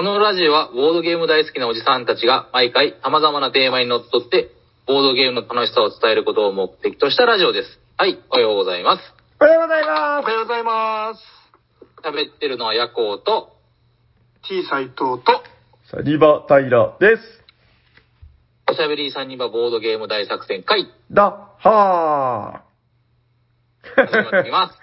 [0.00, 4.48] このラジオはボードゲーム大好きなおじさんたちが毎回様々なテーマにのっとって、
[4.86, 7.78] ボードゲームの楽しさを伝えることを目的としたラジオです。
[7.98, 9.02] はい、おはようございます。
[9.38, 11.20] おはようございまおはようございます。
[12.02, 13.52] 喋ってるのはヤコウと、
[14.48, 15.44] T 斎藤と、
[15.84, 15.96] す。
[15.96, 17.22] サニバタイラです。
[18.70, 21.24] おしゃべりさんにはボードゲーム大作戦会、だ、
[21.58, 22.62] は
[23.96, 24.78] 始まっています。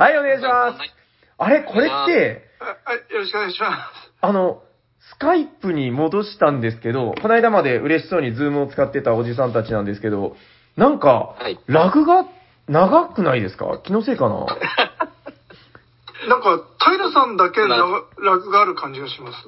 [0.02, 0.94] はい、お願いしますはい。
[1.36, 4.01] あれ、これって、あはい、よろしくお願いします。
[4.22, 4.62] あの、
[5.10, 10.36] スカイプに戻したんですけど、この間まで嬉しそうにズームを使ってたおじさんたちなんですけど、
[10.76, 12.24] なんか、はいラグが
[12.68, 13.78] 長くないですか？
[13.84, 14.46] 気のせいかな？
[16.28, 19.38] なんか、平さんだけラグラグがある感じがします。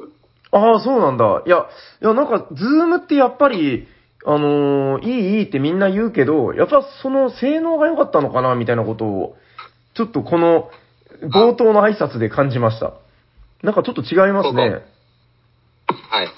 [0.51, 1.43] ああ、そうなんだ。
[1.47, 1.67] いや、
[2.03, 3.87] いや、なんか、ズームってやっぱり、
[4.27, 9.37] あのーいいいいってみんな言うけど、やっぱその性能が良かったのかな、みたいなことを、
[9.95, 10.71] ちょっとこの、
[11.23, 12.95] 冒頭の挨拶で感じました。
[13.63, 14.83] なんかちょっと違いますね。
[16.11, 16.29] はい。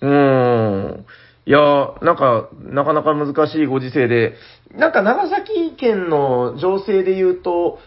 [0.00, 1.06] うーん。
[1.46, 4.34] いや、なんか、なかなか難しいご時世で、
[4.74, 7.78] なんか長崎県の情勢で言うと、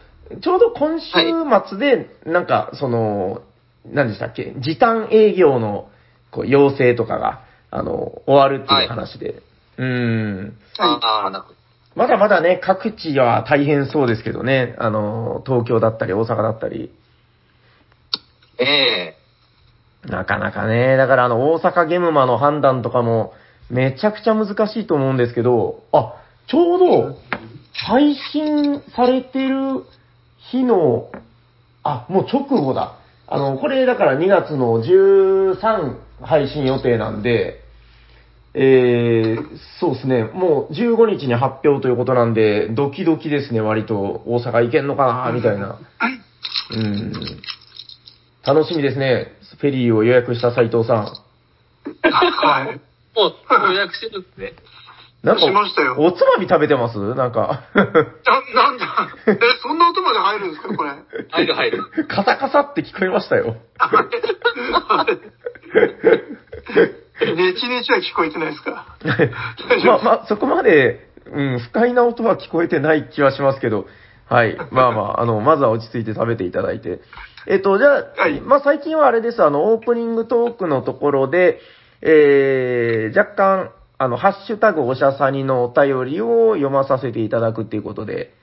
[0.42, 1.08] ちょうど今週
[1.68, 3.42] 末で、なんか、その、
[3.86, 5.90] 何でしたっけ、時短営業の
[6.32, 9.42] こう要請とかが、あの、終わるっていう話で。
[9.78, 10.54] うーん。
[11.96, 16.92] まだまだね、各地は大変そうですけどね、あの、東京だったり大阪だったり。
[18.60, 23.34] ええなかなかね、だからあの、大阪ゲムマの判断とかも、
[23.70, 26.16] めちゃくちゃ難しいと思うんですけど、あ、
[26.48, 27.18] ちょうど、
[27.74, 29.84] 配信されてる
[30.52, 31.12] 日の、
[31.84, 32.98] あ、もう直後だ。
[33.28, 37.62] あの、これだから2月の13配信予定なんで、
[38.56, 44.24] えー、そうですね、もう15日に発表ということなんで、ドキドキですね、割と。
[44.26, 45.78] 大阪行けんのかな、みたいな。
[46.72, 47.14] うん。
[48.54, 49.34] 楽しみですね。
[49.60, 51.06] フェリーを予約した斉藤さん。
[51.06, 52.80] はい。
[53.16, 54.54] もう予約してるんですね。
[55.22, 56.98] なんしましたよおつまみ食べてます？
[57.14, 57.92] なんか、な、な
[58.72, 60.92] んだ、え、そんな音まで入るんですか、これ。
[61.30, 61.84] 入る入る。
[62.08, 63.58] カサカサって聞こえましたよ。
[67.36, 68.96] ネチネチは聞こえてないですか？
[69.86, 73.88] まあまあ、そこまで、うん、不快な音は聞こえてない気はしますけど、
[74.30, 74.56] はい。
[74.72, 77.02] まあまあ、あの、まずは落ち着いて食べていただいて。
[77.50, 81.60] えっと、じゃあ、はいまあ最近はあれです、あの、オープニングトークのところで、
[82.02, 88.36] えー、若干、あの、ハッシュタグおしゃさにのお便りを読まさせていただくっていうことで、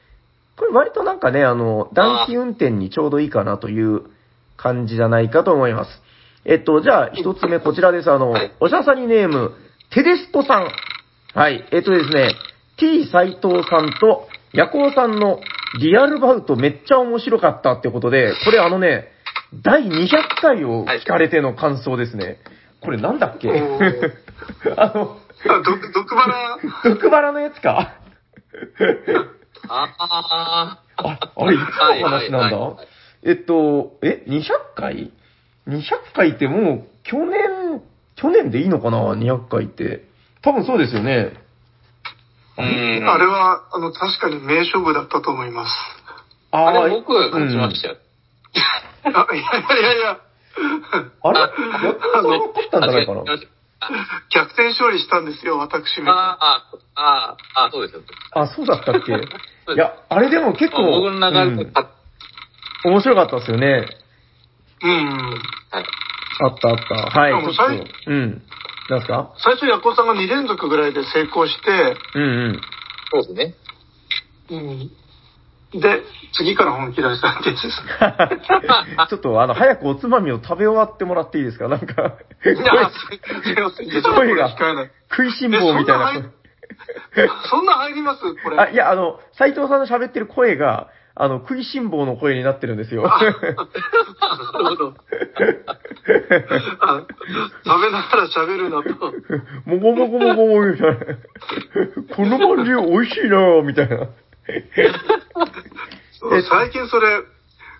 [0.58, 4.02] これ割となんかね、あの、暖気運転にちょうどいいかなという
[4.56, 5.90] 感じじゃないかと思います。
[6.44, 8.10] えっと、じゃあ、一つ目こちらです。
[8.10, 9.52] あのはい、おしゃさにネーム、
[9.94, 10.68] テデスコさん。
[11.32, 11.64] はい。
[11.70, 12.34] えっとですね、
[12.76, 15.38] T 斎藤さんとヤコウさんの
[15.80, 19.08] リアルバウトめっちゃ面白かったってことで、これあのね、
[19.62, 20.08] 第200
[20.40, 22.38] 回を聞かれての感想ですね。
[22.80, 23.50] これなんだっけ？
[24.76, 25.18] あの、
[25.48, 27.94] あ、ど、毒花、毒バラのやつか？
[29.68, 30.82] ああ。
[30.98, 32.86] あ、あれ、いつの話なんだ、はいはいはい
[33.24, 34.42] えっと、え、200
[34.76, 35.10] 回
[35.66, 35.82] ?200
[36.14, 37.82] 回ってもう、去年、
[38.14, 40.04] 去年でいいのかな ?200 回って。
[40.42, 41.32] 多分そうですよね。
[42.58, 43.08] うん。
[43.08, 45.72] あれは、あの、確かに名勝負だったと思います。
[46.52, 47.96] あーあれ、僕、勝ちましたよ。
[49.04, 49.42] あ、いや
[49.78, 50.18] いやいや、
[51.22, 51.40] あれ？
[51.40, 51.58] やっと
[52.54, 53.20] 勝ったんじゃないかな？
[53.28, 53.48] あ違う
[54.30, 56.10] 逆転勝利したんですよ、私め。
[56.10, 58.02] ああ、ああ、あそうですよ。
[58.32, 59.12] あ、そうだったっけ？
[59.12, 61.88] いや、あれでも結構、うんで勝っ
[62.84, 63.86] 面白かったですよね。
[64.82, 64.90] うん。
[65.70, 65.84] はい。
[66.40, 66.94] あったあった。
[67.20, 67.86] はい、でもちょっ最と。
[68.06, 68.42] うん。
[68.88, 69.32] なんすか？
[69.38, 72.60] 最初、ヤコウさんが2連続ぐらいで成功して、うんうん。
[73.12, 73.54] そうですね。
[74.50, 74.90] うん。
[75.80, 76.02] で、
[76.32, 77.88] 次から本気出したってやつですね。
[79.10, 81.66] ちょっとあの、早くおつまみを食べ終わってもらっていいですか？
[81.68, 82.14] なんか、
[82.44, 82.54] 声
[84.36, 84.90] が聞かない。
[85.10, 86.22] 食いしん坊みたいな声。
[87.50, 88.20] そんな入ります？
[88.42, 88.58] これ。
[88.58, 93.02] あ、いや、あの、斎藤さんの喋ってる声が、あの、食いしん坊の声になってるんですよ。
[93.02, 94.94] なるほど。
[96.80, 97.06] あ
[97.64, 99.12] 食べながら喋るなと。
[99.64, 100.96] もごもごもごもみたいな。
[102.14, 104.08] このまんじゅう美味しいなぁ、みたいな。
[106.50, 107.22] 最近それ、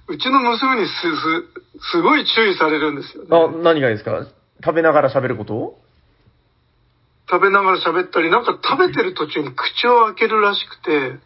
[0.08, 0.92] うちの娘にす、
[1.82, 3.58] す、すごい注意されるんですよあ、ね。
[3.62, 4.26] 何がですか？
[4.64, 5.78] 食べながら喋ること？
[7.28, 11.18] 食べながら喋ったり、なんか食べてる途中に口を開けるらしくて、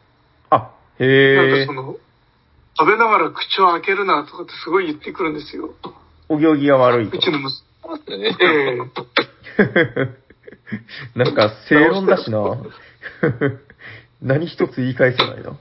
[0.51, 1.73] あ、なんへえかそ。
[1.73, 1.97] の、
[2.79, 5.75] 食べながら口を開けるなとかってすごい言ってくるんですよ。
[6.29, 7.19] お行儀が悪いうと。
[7.95, 8.37] うですよね。
[8.41, 8.47] え
[11.17, 12.39] えなんか正論だしな。
[14.23, 15.59] 何一つ言い返せないな。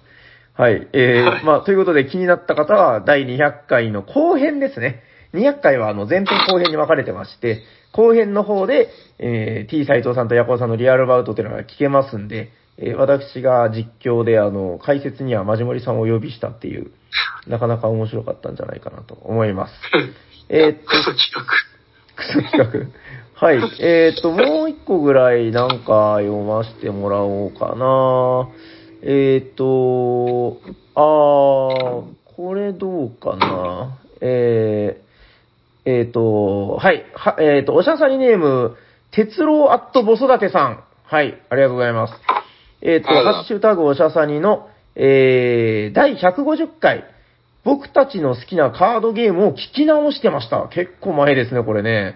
[0.54, 0.88] はい。
[0.94, 5.04] えー、はいまあ、ということで気になった方は、第200回の後編ですね。
[5.34, 7.64] 200回はあの前編後編に分かれてまして、
[7.94, 8.90] 後編の方で、
[9.20, 16.92] えー、T 斎藤さんとヤコウさんのリアルバウトというのが聞けますんで、えー私が実況で、あの、解説にはマジモリさんをお呼びしたっていう、
[17.48, 19.74] なかなか面白かったんじゃないかなと思います。
[20.50, 21.44] えーっとクソ企画。
[22.16, 23.10] クソ企画。
[23.36, 23.60] はい。
[23.80, 28.50] えっ、と、もう一個ぐらいなんか読ませてもらおうかな。
[29.02, 30.58] えっ、と、
[30.96, 32.04] あー、
[32.36, 33.98] これどうかな。
[34.20, 37.06] えー、えっ、と、はい。
[37.14, 38.76] はえっ、と、おしゃさりネーム、
[39.12, 40.84] 鉄郎アットボソダテさん。
[41.06, 41.42] はい。
[41.50, 42.39] ありがとうございます。
[42.82, 47.06] えっ、と、ありがとハッシュタグおしゃさにの、えー、第150回、
[47.64, 50.70] 僕たちの好きなカードゲームを聞き直してました。
[50.70, 52.16] 結構前ですね、これね。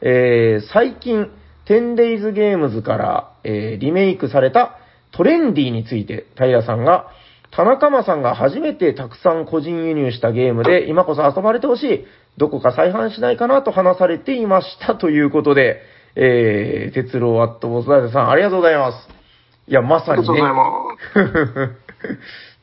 [0.00, 1.30] えー、最近、
[1.66, 4.78] 10days ゲームズから、えーリメイクされた
[5.10, 7.08] トレンディについて、平さんが、
[7.50, 12.04] 田中間さんが初めてたくさん個人輸入したゲームで、今こそ遊ばれてほしい。
[12.36, 15.80] どこか再販しないかなと話されていましたということで、
[16.16, 19.15] えー、鉄郎アットボスダーテさん、ありがとうございます。
[19.68, 20.52] いや、まさにねありがとうござい。
[20.52, 21.76] ます。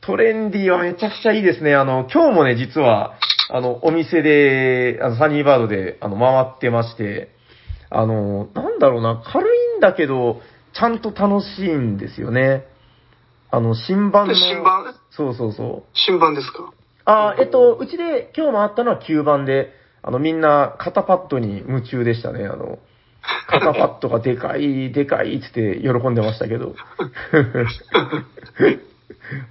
[0.00, 1.74] トレンディはめちゃくちゃいいですね。
[1.74, 3.14] あの、今日もね、実は、
[3.50, 7.30] あの、お店で、あの、サニーバードで、あの、回ってまして、
[7.90, 10.40] あの、なんだろうな、軽いんだけど、
[10.72, 12.64] ちゃんと楽しいんですよね。
[13.50, 14.34] あの、新版の。
[14.34, 14.94] 新版？
[15.10, 15.90] そうそうそう。
[15.94, 16.70] 新版ですか？
[17.06, 19.72] あ、えっと、うちで今日回ったのは9番で、
[20.02, 22.44] あの、みんな肩パッドに夢中でしたね。
[22.46, 22.78] あの、
[23.48, 26.74] 肩パッドがでかい、でかいっつって喜んでましたけど。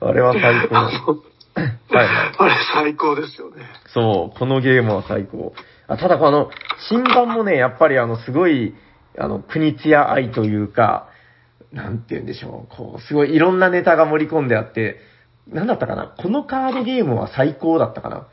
[0.01, 0.75] あれは最高。
[0.75, 2.07] はい。
[2.37, 3.63] あれ最高ですよね。
[3.87, 5.53] そう、このゲームは最高。
[5.87, 6.49] あただ、この、
[6.89, 8.73] 新版もね、やっぱりあの、すごい、
[9.17, 11.07] あの、国津屋愛というか、
[11.71, 14.99] なんて言うんでしょう、こう、すごいいろんなネタが盛り込んであって、
[15.47, 18.27] なんだったかなこのカードゲームは最高だったかな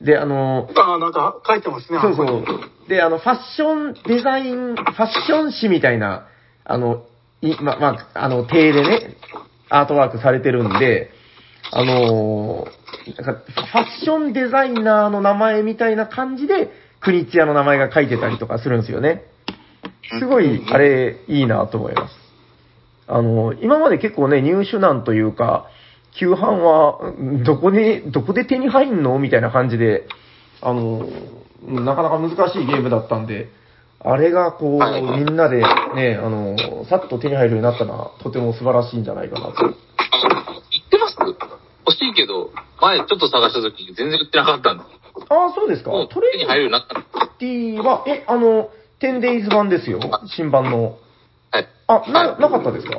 [0.00, 1.98] で、あの、ああ、なんか書いてますね。
[2.00, 2.88] そうそう。
[2.88, 6.26] で、あの、ファッションデザイン、ファッション誌みたいな、
[6.64, 7.04] あの、
[7.40, 9.16] いま、まあ、あの、手でね、
[9.68, 11.10] アートワークされてるんで、
[11.72, 16.70] あのーなんかファッションデザイナーの名前みたいな感じで、
[17.00, 19.22] 国津屋の名前が書いてたりとかするんですよね。
[20.18, 22.14] すごい、あれ、いいなと思います。
[23.06, 25.68] あの、今まで結構ね、入手難というか、
[26.18, 30.06] 旧版は、んどこで、どこで手に入んのみたいな感じで、
[30.62, 31.06] あの、
[31.62, 33.48] なかなか難しいゲームだったんで、
[34.00, 35.62] あれがこう、みんなで
[35.94, 39.54] ね、あの、さっと手に入るようになったのは、とても素晴らしいんじゃないかなと。
[39.62, 39.74] 言っ
[40.90, 44.84] てます欲しいけど、前ちょっと探した時全然売ってなかったんで。
[45.28, 47.26] ああ、そうですかトレ手に入るようになったの。
[47.38, 48.70] ティは、え、あの、
[49.00, 50.00] 10days 版ですよ。
[50.36, 50.98] 新版の。
[51.50, 51.66] はい。
[51.86, 52.96] あ、な、なかったですか？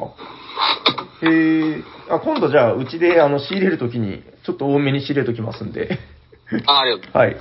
[1.23, 1.83] へえ。
[2.09, 5.99] あ、今度じゃあ、うちで、あの、仕入れるときに、ちょっと多めに仕入れときますんで。
[6.67, 7.17] あ、ありがとう。
[7.17, 7.37] はい。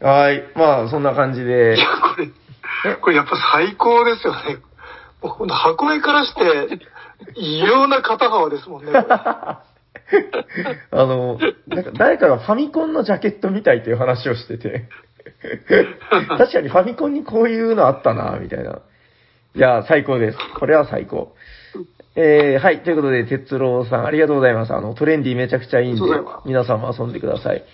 [0.00, 0.44] はい。
[0.56, 1.78] まあ、そんな感じでい。
[1.78, 4.58] や、これ、これやっぱ最高ですよね。
[5.22, 6.80] もうほんと箱絵からして、
[7.36, 8.92] 異様な肩幅ですもんね。
[8.92, 9.62] あ
[10.92, 11.38] の、
[11.68, 14.88] なんか誰かがファミコンのジャケットみたいっていう話をしてて。
[16.36, 18.80] 確かにファミコンにこういうのあったな、みたいな。
[19.54, 20.38] いや、最高です。
[20.58, 21.34] これは最高。
[22.14, 22.82] えー、はい。
[22.82, 24.74] ということで、哲郎さん、ありがとうございます。
[24.74, 26.02] あの、トレンディめちゃくちゃいいんで
[26.44, 27.64] 皆さんも遊んでください。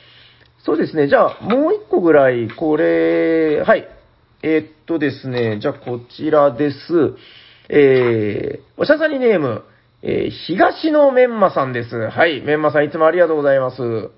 [0.65, 1.09] そうですね。
[1.09, 3.89] じゃあ、もう一個ぐらい、これ、はい。
[4.43, 6.77] えーっとですね、じゃあ、こちらです。
[7.69, 9.65] えー、おしゃサニネーム、
[10.03, 11.97] えー、東のメンマさんです。
[11.97, 12.41] はい。
[12.41, 13.83] メンマさん、いつもありがとうございます。
[13.83, 14.09] ありが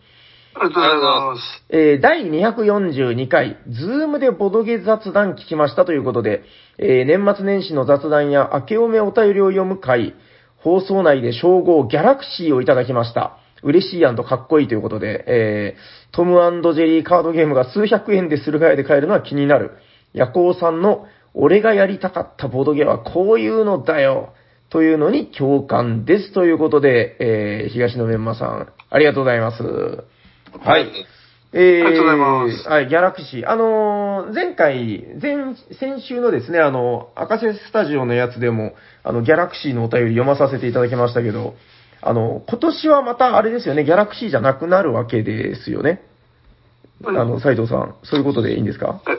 [0.60, 1.64] とうございます。
[1.70, 6.42] えー第242回、ズームでボドゲ雑談聞きましたということで、
[6.82, 10.14] えー年末年始の雑談や明けおめお便りを読む回、
[10.56, 13.36] 放送内で称号ギャラクシーをいただきました。
[13.62, 16.32] 嬉しいかっこいいということで、えートム
[16.74, 19.72] ジェリーカードゲームが数百円で駿河屋で買えるのは気になる。
[20.14, 24.32] ヤコウさんの、俺がやりたかったボードゲームはこういうのだよ。
[24.70, 26.32] というのに共感です。
[26.32, 29.62] ということで、えー東野メンマさん、ありがとうございます。
[29.62, 30.90] はい。
[31.52, 33.48] えー、ありがとうございますはい、ギャラクシー。
[33.50, 35.36] あのー前回、前、
[35.80, 41.54] 先週のですね、あの、赤瀬スタジオのやつでも、あの、ギャラクシーのお便り読まさせていただきましたけど、
[42.02, 46.02] あの、今年はまたあれですよね、ギャラクシーじゃなくなるわけですよね。
[47.04, 49.00] あの、斉藤さん、そういうことでいいんですか？
[49.08, 49.18] え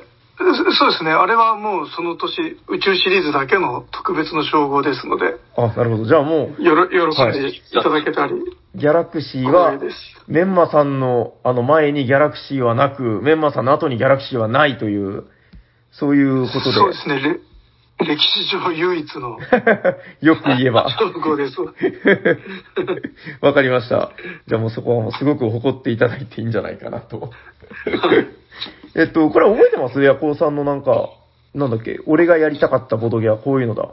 [0.56, 1.12] そそうですね。
[1.12, 6.06] あれはもうその年、宇宙シリーズだけの特別の称号ですので、あ、なるほど。
[6.06, 8.34] じゃあもう、よろ、喜んでいただけたり、
[8.76, 9.80] ギャラクシーは
[10.28, 15.26] メンマさんのあの前にギャラクシーはなく、メンマさんの後にギャラクシーはないという、
[15.92, 16.72] そういうことで。
[16.74, 17.20] そうですね。
[17.20, 17.40] レ
[18.06, 19.38] 歴史上唯一の
[20.22, 20.90] よく言えば。
[20.90, 21.56] 称号です。
[23.42, 24.12] わかりました。
[24.48, 27.32] じゃあもうそこはもうすごく誇っていただいていいんじゃないかなと。
[29.02, 30.02] えっと、これ覚えてます？
[30.02, 31.10] ヤコウさんのなんか、
[31.54, 32.00] なんだっけ？
[32.06, 33.90] 俺がやりたかったボドゲはこういうのだ。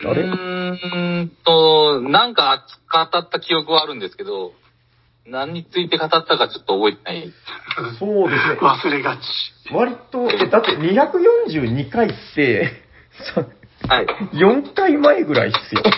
[0.00, 0.22] あれ？
[0.22, 4.52] うーんと、なんか語った記憶はあるんですけど、
[5.26, 7.32] 何について語ったかちょっと覚えてない。
[7.98, 8.58] そうですね。
[8.62, 9.20] 忘れがち。
[9.74, 12.70] 割と、えだって242回って、
[13.34, 13.44] さ
[13.88, 14.06] はい。
[14.32, 15.82] 4回前ぐらいっすよ。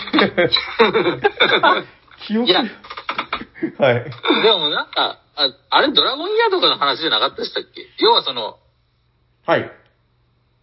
[2.27, 2.63] 記憶いや
[3.77, 4.03] はい。
[4.43, 7.85] でもなんか、ああれドラゴンイヤーとかの話じゃなかったでしたっけ？
[7.99, 8.57] 要はその、
[9.45, 9.71] はい。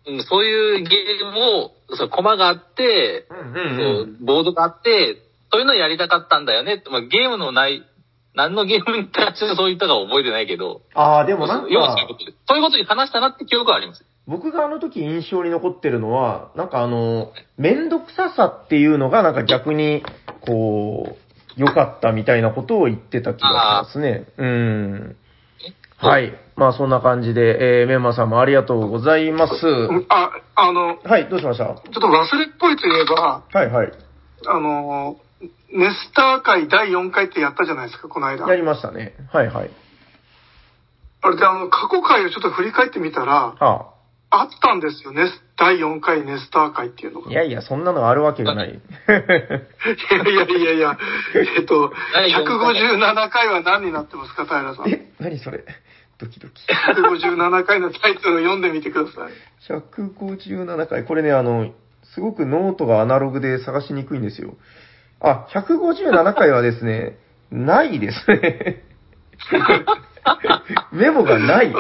[0.09, 5.17] うんそういうゲームを、そのコマがあって、うんそううんボードがあって、
[5.51, 7.85] そういうのやりたかったんだよねって、まあ、ゲームのない、
[8.35, 14.05] 何のゲームに関してそう言ったかは覚えてないけど、ああ、でもなん要はそういうかこ、とでそういうことに話したなって記憶はあります。
[14.27, 20.03] 僕があの時印象に残ってるのは、なんかあの、めんどくささっていうのがなんか逆に、
[20.41, 21.26] こう、
[21.57, 23.53] 良かったみたいなことを言ってた気がし
[23.89, 24.27] ますね。
[24.37, 25.17] うん。
[25.99, 26.33] はい。
[26.57, 29.53] まあそんな感じで、えー、メンマさんもありがとうございます。
[30.09, 31.65] あ、あの、はい、どうしました？
[31.65, 33.93] ちょっと忘れっぽいといえば、はいはい。
[34.47, 35.17] あの、
[35.73, 38.47] ネスター会第4回ってやったじゃないですか、この間。
[38.47, 39.15] やりましたね。
[39.33, 39.71] はいはい。
[41.23, 43.96] あれであの、過去回をちょっと振り返ってみたら、はあ
[44.45, 45.31] ったんですよね。
[45.59, 47.29] 第4回ネスター会っていうのが。
[47.29, 47.33] あ。
[47.33, 48.71] いやいや、そんなのあるわけがない。
[48.71, 48.73] い
[49.09, 50.99] やいやいやいや、
[51.57, 54.89] えっと、第4回157回は何になってますか、平さん？
[54.91, 55.65] え、何それ？
[56.19, 56.63] ドキドキ。
[56.95, 59.33] 157回のタイトルを読んでみてください。
[59.69, 61.05] 157回。
[61.05, 61.73] これね、あの、
[62.15, 64.57] すごくノートがアナログで探しにくいんですよ。
[65.21, 67.19] あ、157回はですね、
[67.53, 68.83] ないですね。
[70.93, 71.75] メモがない。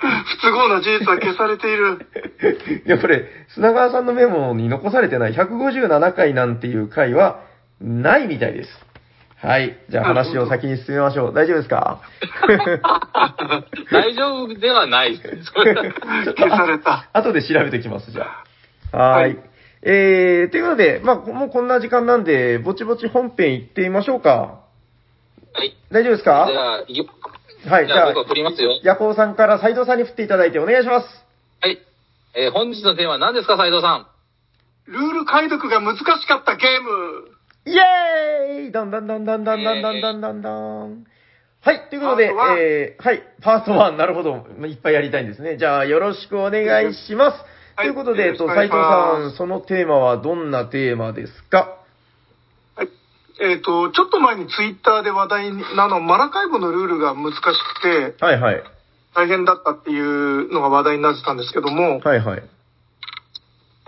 [0.00, 2.06] い不都合な事実は消されている。
[2.86, 7.40] や、これ、砂川さんのメモに残されてない157回なんていう回は、
[7.80, 8.86] ないみたいです。
[9.40, 9.76] はい。
[9.88, 11.34] じゃあ話を先に進めましょう。
[11.34, 12.00] 大丈夫ですか？
[13.92, 15.52] 大丈夫ではないです。
[15.52, 17.08] 消された。
[17.12, 18.26] 後で調べてきます、じゃ
[18.92, 18.98] あ。
[18.98, 19.22] はーい。
[19.22, 19.38] はい
[19.80, 24.58] えー、ということで、まあ、もうこんな時間なんで、ぼちぼち本編行ってみましょうか。
[25.54, 25.76] はい。
[25.92, 26.46] 大丈夫ですか？
[26.50, 26.84] じゃあ、
[27.66, 28.78] はい、じゃあ僕、は振りますよ。
[28.84, 31.06] ヤコウさんから斉藤さんに振っていただいてお願いします。
[31.60, 31.78] はい。
[32.34, 34.06] えー本日のテーマは何ですか、斉藤さん？
[34.86, 36.90] ルール解読が難しかったゲーム。
[37.66, 41.04] イェーイだんだんだんだんだんだんだんだんだん。
[41.60, 44.46] はい、ということで、パートワンえー、はい、パート1、なるほど。
[44.56, 45.56] まあいっぱいやりたいんですね。
[45.58, 47.34] じゃあ、よろしくお願いします。
[47.38, 47.44] はい
[47.78, 51.58] ということで、えっと、斉藤さん、そのテーマはどんなテーマですか？
[51.58, 51.77] はい。
[53.40, 58.62] えっ、と、ちょっと前にツイッターで話題になの、マラカイボのルールが難しくてはいはい。
[59.14, 62.42] 大変だったっていうのが話題になってたんですけども、はいはい。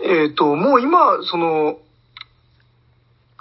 [0.03, 1.77] えっ、と、もう今、その、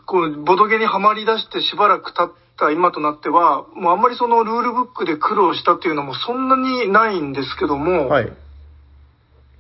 [0.05, 8.33] こう、ボドゲにはまり出してしばらく経った今となっては、もうあんまりそのルールブックで苦労したっていうのもそんなにないんですけども、はい。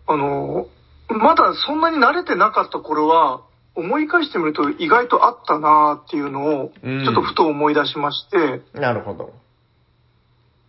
[0.09, 0.67] あの、
[1.09, 3.43] まだそんなに慣れてなかった頃は、
[3.75, 9.33] 思い返してみると意外とあったなっていうのを、うんちょっとふと思い出しまして、なるほど。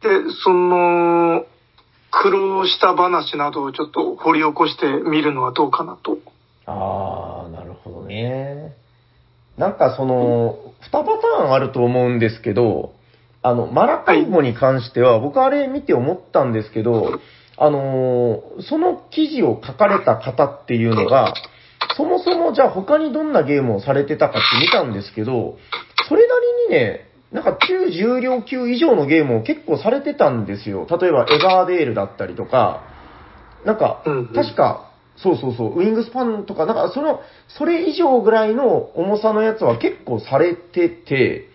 [0.02, 0.10] で、
[0.44, 1.46] その、
[2.12, 6.18] 苦労した話などをちょっと掘り起こしてみるのはどうかなと。
[6.66, 8.76] あー、なるほどね。
[9.58, 12.94] なんかその、二パターンあると思うんですけど、
[13.44, 17.20] あの、マラカイボに関しては、僕あれ見て思ったんですけど、
[17.58, 21.34] あのーその記事を書かれた方っていうのが、
[21.98, 25.58] そもそもじゃあ他にどんなゲームをされてたかって見たんですけど、
[26.08, 26.36] それな
[26.70, 30.86] りにね、なんか中重量級以上のゲームを結構されてたんですよ。
[30.90, 32.84] 例えばエバーデールだったりとか、
[33.66, 41.48] なんか確か、そうそうそう、ウィングスパンとか、なんかその、それ以上ぐらいの重さのやつは結構されてて、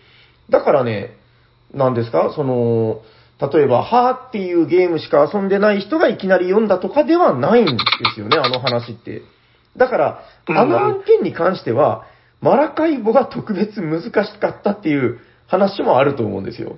[0.49, 1.17] だからね、
[1.73, 3.01] なんですか、その、
[3.39, 7.77] 例えば、はーっていうゲームしか遊んでない人がいきなり読んだとかではないんで
[8.15, 9.21] すよね、あの話って。
[9.77, 12.05] だから、うんあの案件に関しては、
[12.41, 16.77] マラカイボが特別難しかったっていう話もあると思うんですよ。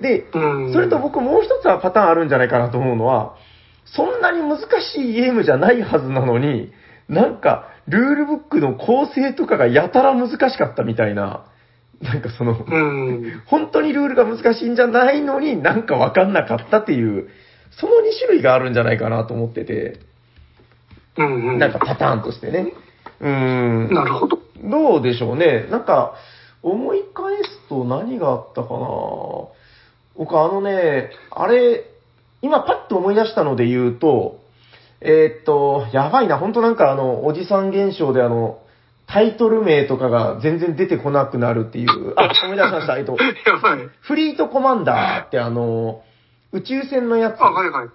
[0.00, 3.36] で、うんそれと僕もう一つはパターンあるんじゃないかなと思うのは、
[3.84, 6.72] そんなに難しいゲームじゃないはずなのに、
[7.08, 11.44] なんか、ルールブックの構成とかがやたら難しかったみたいな、
[12.00, 13.42] なんかその、うん。
[13.46, 17.28] 本当にルールが難しいんじゃないのになんかわかんなかったっていう、
[17.72, 19.98] その2種類があるんじゃないかなと思ってて、
[21.16, 21.58] うんうん。
[21.58, 22.72] なんかパターンとしてね。
[23.20, 23.28] うー
[23.90, 23.94] ん。
[23.94, 24.38] なるほど。
[24.62, 25.66] どうでしょうね。
[25.70, 26.14] なんか、
[26.62, 28.78] 思い返すと何があったかな
[30.16, 31.84] 僕あのね、あれ、
[32.42, 34.40] 今パッと思い出したので言うと、
[35.00, 38.60] えーっと、やばいな、ほんとなんかあの、おじさん現象であの、
[39.06, 43.88] タイトル名とかが全然出てこなくなるっていう、あ、思い出しました、えっと、 やばい。
[44.00, 46.02] フリートコマンダーってあの、
[46.52, 47.88] 宇宙船のやつ、あ、はいはい。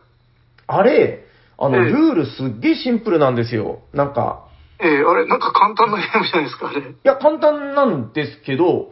[0.67, 1.25] あれ、
[1.57, 3.79] あの、ええルールすっげえシンプルなんですよ。
[3.93, 4.45] なんか、
[4.79, 6.81] えー、あれ、なんか簡単なゲームじゃないですか、あれ。
[6.81, 8.91] いや、簡単なんですけど、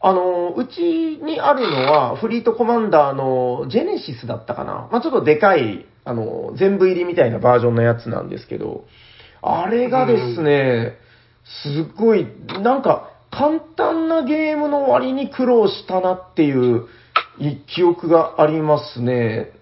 [0.00, 4.88] あの、うちにあるのは、フリートコマンダーのジェネシスだったかな。
[4.90, 8.84] まあ、ちょっとでかい、あの、全部入りみたいなバージョンのやつなんですけど、
[9.40, 10.98] あれがですね、
[11.44, 12.26] すっごい、
[12.60, 16.86] なんか、簡単なゲームの割に苦労したなっていう
[17.38, 19.52] い記憶がありますね。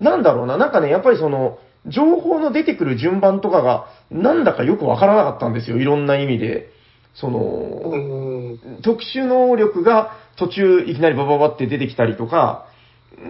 [0.00, 6.70] なんだろうな、なんかね、やっぱりその、情報の出てくる順番とかが、なんだかよくわからなかったんですよ、いろんな意味で。
[7.14, 8.58] その、うん。
[8.82, 12.66] 特殊能力が途中いきなりバババって出てきたりとか、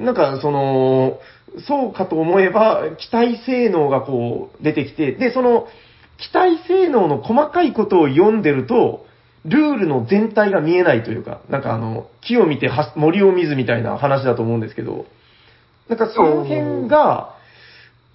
[0.01, 1.19] なんかその、
[1.67, 5.67] そうかと思えば、機体性能がこう出てきて、で、その、
[6.19, 9.07] 機体性能の細かいことを読んでると、
[9.45, 15.07] ルールの全体が見えないというか、なんかあの、木を見ては森を見ずみたいな話だと思うんですけど、
[15.89, 17.34] なんかその辺が、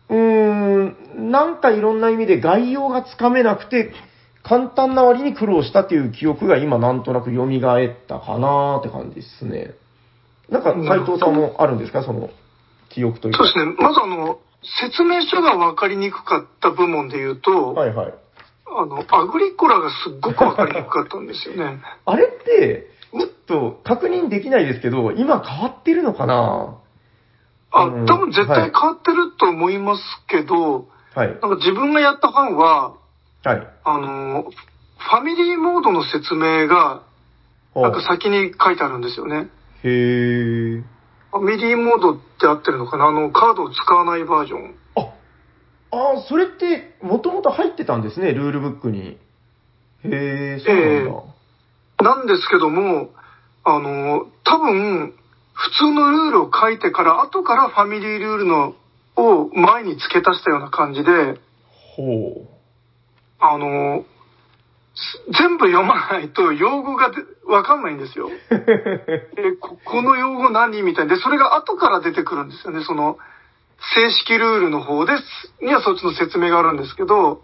[0.10, 3.92] うーん、なんかいろんな意味で概要がつかめなくて、
[4.44, 7.50] 簡単な割に苦労したっていう記憶が今なんとなく蘇っ
[8.08, 9.76] たかなーって感じですね。
[10.50, 12.04] なんか斉藤さんもあるんですか？
[12.04, 12.30] その
[12.90, 13.38] 記憶というか。
[13.38, 13.76] そうですね。
[13.78, 14.40] まずあの、
[14.82, 18.14] 説明書が分かりにくかった部門で言うと、はいはい。
[18.66, 21.82] あの、アグリコラがすっごく分かりにくかったんですよね。
[22.06, 26.78] あれって、ちょっと確認できないですけど、今変わってるのかな
[27.72, 31.28] あ、うん多分絶対変わってると思いますけど、はい。
[31.28, 32.94] なんか自分がやった班は、
[33.44, 33.68] はい。
[33.84, 37.04] あの、ファミリーモードの説明が、
[37.76, 39.48] なんか先に書いてあるんですよね。
[39.84, 40.84] へー。
[41.32, 43.08] ファミリーモードって合ってるのかな？
[43.08, 44.76] あの、カードを使わないバージョン。
[44.96, 45.14] あ、
[45.92, 49.18] あーそれって、もともと入ってたんですね、ルールブックに。
[50.04, 52.16] へー、そうなんだ。
[52.16, 53.10] なんですけども、
[53.64, 55.14] あの、多分、
[55.60, 58.76] 普通のルールを書いてから、後からファミリールールの
[59.18, 61.38] を前に付け足したような感じで、
[61.98, 62.48] ほ
[63.40, 64.06] あの、
[64.96, 68.30] す全部読まないと用語がでわかんないんですよ。
[68.32, 68.32] う。
[68.52, 71.16] えここの用語何みたいな。
[71.16, 72.84] で、それが後から出てくるんですよね。
[72.84, 73.18] その、
[73.96, 75.54] 正式ルールの方です。
[75.62, 77.42] にはそっちの説明があるんですけど、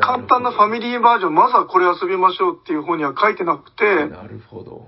[0.00, 4.86] 簡単なファミリーバージョン、まずはこれ遊びましょうっていう方には書いてなくて、なるほど。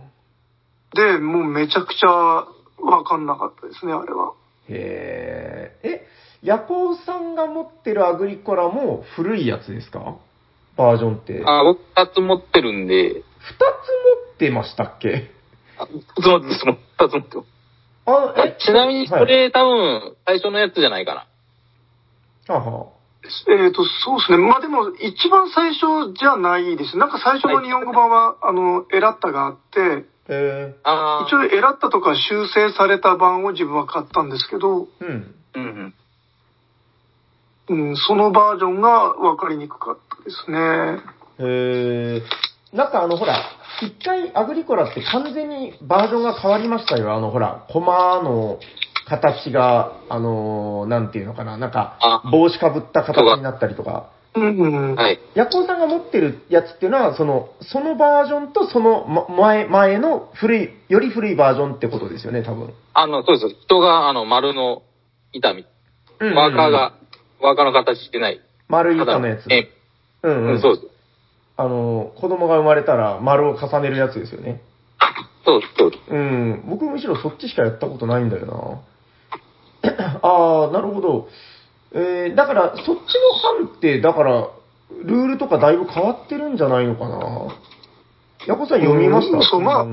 [0.95, 2.47] で、もうめちゃくちゃ
[2.91, 4.33] わかんなかったですね、あれは。
[4.69, 5.89] へー。
[5.89, 6.07] え、
[6.43, 10.17] ヤコウさんが持ってるアグリコラも古いやつですか？
[10.77, 11.43] バージョンって。
[11.45, 13.25] あ、僕二つ持ってるんで、二つ持
[14.35, 15.31] ってましたっけ？
[15.79, 16.65] あ二つ持ってます、
[16.99, 17.47] 二つ持ってます。
[18.07, 21.27] あ、あちなみにそはい、れ、多分、最初のやつじゃないか
[22.49, 22.55] な。
[22.55, 22.87] はは
[23.49, 24.39] えっ、と、そうですね。
[24.39, 26.97] まあでも、一番最初じゃないです。
[26.97, 35.35] なんか最初の日本語版は、あの、エラッタがあって、えあ一応エラッタとか修正された版を自分は買ったんですけど、ー、うん。
[35.55, 35.95] うん
[37.69, 37.89] うん。
[37.91, 41.01] うん、そのバージョンが分かりにくかったですね。
[41.39, 43.43] えー、なんかあの、ほら、
[43.83, 47.15] 一回アグリコラって完全にバージョンが変わりましたよ。
[47.15, 48.59] あの、ほら、コマの
[49.07, 54.11] 形が、あのーなんていうのかな、なんかあ、帽子かぶった形になったりとか。
[54.39, 54.95] うん、うん。
[54.95, 55.19] はい。
[55.35, 62.73] ヤコウさんが持ってるやつっていうのは、その、そのバージョンとそのま前、前の古い、より古いバージョンってことですよね、多分。
[62.95, 63.61] あの、そうです。
[63.63, 64.83] 人が、あの、丸の
[65.33, 65.67] 板み、
[66.21, 66.95] うんワーカーが、
[67.41, 68.41] ワーカーの形してない。
[68.69, 69.47] 丸い板のやつ。
[69.51, 69.71] え
[70.23, 70.61] うんう、うんん。
[70.61, 70.87] そうです。
[71.57, 74.61] あの、子供が生まれたら丸を重ねるやつですよね。
[75.45, 76.03] そうです、そうです。
[76.11, 76.65] うん。
[76.69, 79.91] 僕むしろそっちしかやったことないんだよな。
[80.23, 81.29] ああ、なるほど。
[81.93, 82.97] えー、だから、そっちの
[83.65, 84.49] 班って、だから、
[85.05, 87.55] ルールとかだいぶ変わってるんじゃないのかな？
[88.47, 89.37] ヤコさん読みました？
[89.37, 89.87] うんそうまあ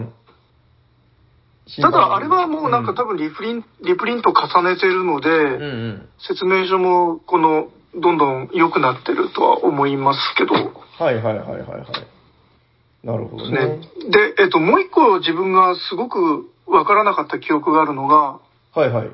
[1.81, 6.09] ただ、あれはもうなんか多分リプリン、リプリント重ねてるので、うんうん。
[6.19, 11.77] 説明書もこの、どんどん良くなってるとは思いますけど、はいはいはいはいは
[13.03, 13.07] い。
[13.07, 13.77] なるほどね。
[13.77, 13.79] ね。
[14.11, 18.39] で、えっと、もう一個自分がすごくわからなかった記憶があるのが、
[18.75, 19.09] はいはい。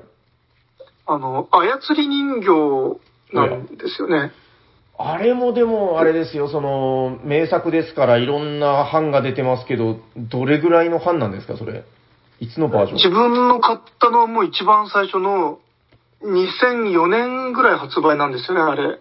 [1.05, 2.99] あの、操り人形
[3.33, 4.31] なんですよね。
[4.97, 11.83] あれもでも、あれですよ、その、名作ですから、いろんな版が出てますけど、どれぐらいの版なんですか、それ？
[12.39, 12.97] いつのバージョン？
[12.97, 15.59] 自分の買ったのはもう一番最初の
[16.23, 18.99] 2004年ぐらい発売なんですよね、あれ。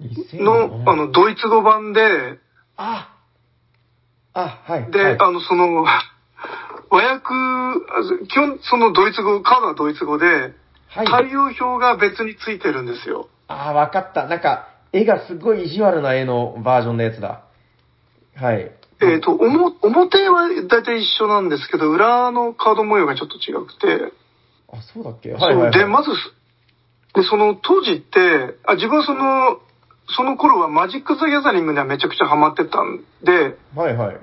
[0.00, 2.00] 2000の、あの、ドイツ語版で、
[2.76, 3.14] あ、
[4.34, 4.90] あ、はい。
[4.90, 6.02] で、はい、あの、その、和
[6.90, 10.54] 訳、あ基本、そのドイツ語、カードはドイツ語で、
[10.98, 13.28] はい、対応表が別についてるんですよ。
[13.46, 14.26] ああ、わかった。
[14.26, 17.44] なんか、絵がすごい意地悪な絵のバージョンのやつだ。
[18.34, 18.72] はい。
[19.00, 24.12] えっ、と、おも表は大体一緒なんですけど、裏のカード模様がちょっと違くて、
[24.72, 25.36] あ、そうだっけ？
[25.38, 26.34] そうで、まずす、
[27.14, 29.60] で、その当時って、あ自分はその、
[30.16, 34.16] その頃はマジック・ザ・ギャザリングにはめちゃくちゃハマってたんで、はいはい。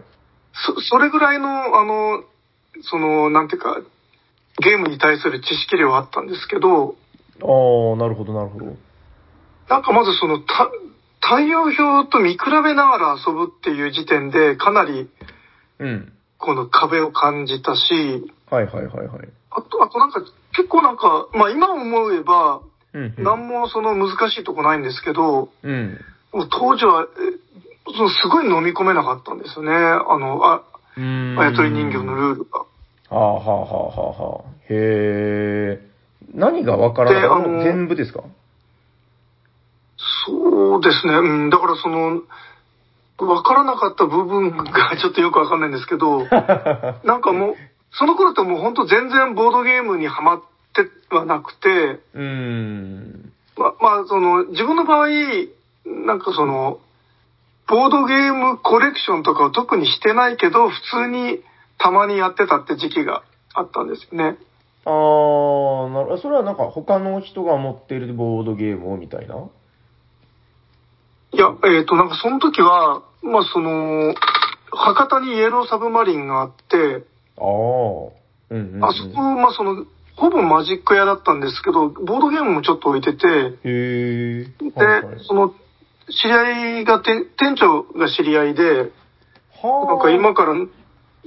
[0.54, 2.24] そ、それぐらいの、あの、
[2.82, 3.78] その、なんていうか、
[4.62, 6.96] ゲームに対する知識量はあったんですけど、
[7.42, 8.66] ああ、なるほどなるほど。
[9.70, 10.70] なんかまずその、た、
[11.22, 15.10] 太陽表と見比べながら遊ぶっていう時点で、かなり、
[15.80, 16.14] うん。
[16.38, 19.30] この壁を感じたし、はいはいはいはい。
[19.50, 20.22] あと、あとなんか、
[20.56, 22.62] 結構なんか、まあ今思えば、
[22.94, 23.24] うん、うん。
[23.24, 26.00] なんもその難しいとこないんですけど、うん。
[26.32, 27.46] もう当時は、え
[27.98, 29.74] そのすごい飲み込めなかったんですよね。
[29.74, 30.64] あの、あ。
[30.98, 32.66] あやとり人形のルールが。
[33.10, 34.50] はあはあはあはあはあ。
[34.70, 35.80] へえ。
[36.34, 37.44] 何がわからなかった？
[37.44, 38.24] であの全部ですか？
[40.28, 41.14] そうですね。
[41.16, 42.22] うん、だからその、
[43.18, 46.26] わからなかった部分がちょっとよくわかんないんですけど、
[47.06, 47.56] なんかもう、
[47.92, 50.42] その頃ってもう本当全然ボードゲームにハマっ
[50.74, 53.32] てはなくて、うーん。
[53.58, 55.08] ま、まあその、自分の場合、
[55.86, 56.80] なんかその、
[57.68, 61.40] ボードゲームコレクションとかを特にしてないけど、普通に
[61.78, 64.38] たまにやってたって時期があったんですよね。
[64.86, 69.36] あー、なるそれはなんか他の人が持ってるボードゲームをみたいな？
[71.32, 74.14] いや、えっ、と、なんかその時は、まあその、
[74.72, 77.04] 博多にイエローサブマリンがあって、
[77.38, 78.12] あー。
[78.52, 78.86] うんうん、うん。
[78.86, 79.86] あそこ、まあその、
[80.16, 84.44] ほぼマジック屋だったんですけど、ボードゲームもちょっと置いてて、へえ。
[84.46, 85.54] で、はいはい、その、
[86.10, 88.64] 知り合いが、店店長が知り合いで、
[89.62, 89.86] はあ。
[89.88, 90.54] なんか今から、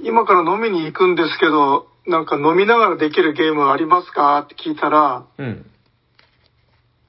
[0.03, 4.39] 今から飲みに行くんですけど、なんか飲みながらできるゲームありますか？
[4.39, 5.65] って聞いたら、うん。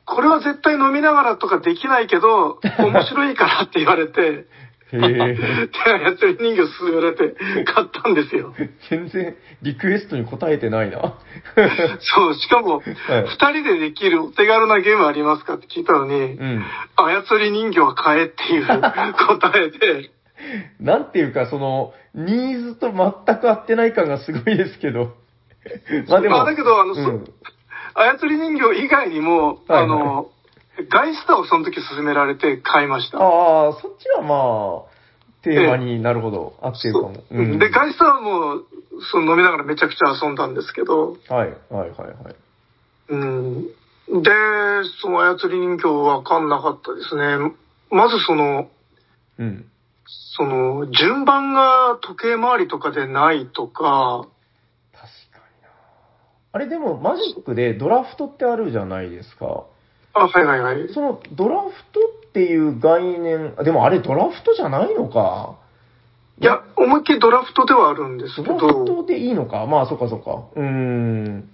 [0.05, 4.47] これは絶対飲みながらとかできないけど、 面白いからって言われて、
[4.93, 4.99] へえ。
[4.99, 5.69] で、
[6.03, 8.53] やつり人形勧められて買ったんですよ。
[8.91, 10.99] 全然リクエストに答えてないな。
[12.01, 12.85] そう、しかも、はい
[13.29, 15.55] 二人でできるお手軽なゲームありますか？
[15.55, 16.65] って聞いたのに、うん。
[16.97, 20.11] 操り人形は買えっていう答えで、
[20.81, 25.15] なんていうか、その、ニーズと全く合ってない感がすごいですけど。
[26.09, 26.39] まあでも。
[26.39, 27.25] まあだけどあのそうん、
[27.95, 30.31] 操り人形以外にも、はいはいあの、
[30.89, 33.19] ガイスターをその時勧められて買いました。
[33.19, 34.91] ああ、そっちはまあ、
[35.43, 37.15] テーマになるほど、合ってるかも。
[37.31, 38.63] うんで、ガイスターも、
[39.11, 42.35] その飲みながらめちゃくちゃ遊んだんですけど、はい、はい、はい、はい。
[43.09, 43.63] うん。
[44.23, 44.31] で、
[45.01, 47.53] その操り人形わかんなかったですね。
[47.91, 48.69] まずその、
[49.39, 49.70] うん。
[50.37, 54.27] その、順番が時計回りとかでないとか、
[54.93, 55.69] 確かにな。
[56.53, 59.65] あれでも、マジックでドラフトってあるじゃないですか。
[60.15, 60.89] あ、はいはいはい。
[60.93, 65.57] その、ドラフトっていう概念、あでもあれドラフトじゃないのか。
[66.41, 69.67] いや、思いっきりドラフトではあるんですけドラフど、トでいいのか？
[69.67, 70.45] まあ、そっかそっか。
[70.57, 71.51] うーん。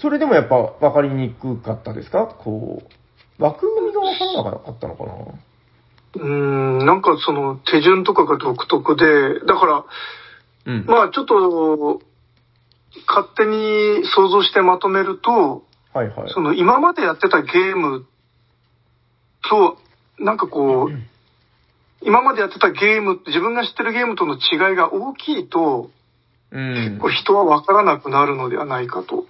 [0.00, 2.26] それでもやっぱ分かりにくかったですか？
[2.26, 2.82] こ
[3.38, 5.12] う、枠組みが分からなかったのかな？
[6.14, 9.84] うん、なんかその手順とかが独特で、だから、
[10.66, 10.84] うん。
[10.86, 12.00] まあちょっと、
[13.06, 16.32] 勝手に想像してまとめると、はいはい。
[16.32, 18.06] その今までやってたゲーム
[19.48, 19.78] と、
[20.18, 20.92] なんかこう、
[22.02, 25.90] 今までやってたゲームって自分が知ってるゲームとの違いが大きいと、
[26.50, 26.98] うん。
[27.00, 29.26] こう人は分からなくなるのではないかと。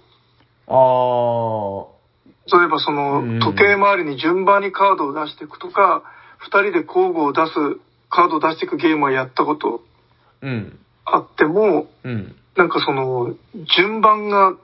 [0.71, 1.99] あ
[2.51, 6.03] 例えばそのうん時計回りに順番にカードを出していくとか、
[6.39, 7.51] 二人で交互を出す、
[8.09, 10.47] カードを出していくゲームはやったことー。
[10.47, 10.79] うん。
[11.05, 12.35] あっても、うん。
[12.55, 13.35] なんかその、
[13.77, 14.55] 順番が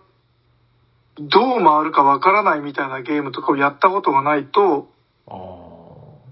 [1.18, 4.88] どう回るかわからないみたいなゲームとかをやったことがないと、
[5.28, 5.36] ああ。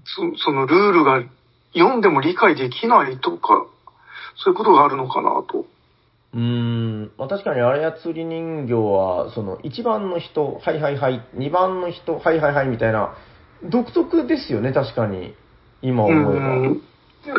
[0.04, 1.22] そそのルールが
[1.74, 3.66] 読んでも理解できないとか、
[4.36, 5.66] そういうことがあるのかなと。
[6.34, 13.14] うーん、まあ、確かに操り人形は、その、1番の人、はいはいはい、2番の人、はいはいはいみたいな、
[13.62, 15.34] 独特ですよね、確かに。
[15.82, 16.40] 今う思えば。
[16.40, 16.82] ん。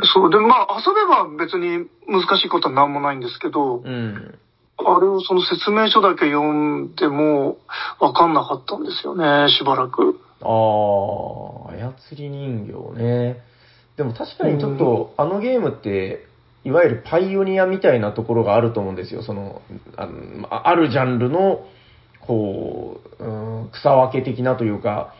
[0.04, 4.38] そう、で、まあ遊べば別に難しいことは何もないんですけど、うん。
[4.78, 7.58] あれをその説明書だけ読んでも
[8.00, 10.20] わかんなかったんですよね、しばらく。
[10.42, 13.42] ああ、操り人形ね。
[13.98, 16.26] でも確かにちょっと、あのゲームって、
[16.66, 19.22] いわゆるパイオニアみたいなところがあると思うんですよ。
[19.22, 19.62] その、
[19.96, 21.66] あのああるジャンルの、
[22.20, 23.28] こう、う
[23.66, 25.14] ん、草分け的なというか、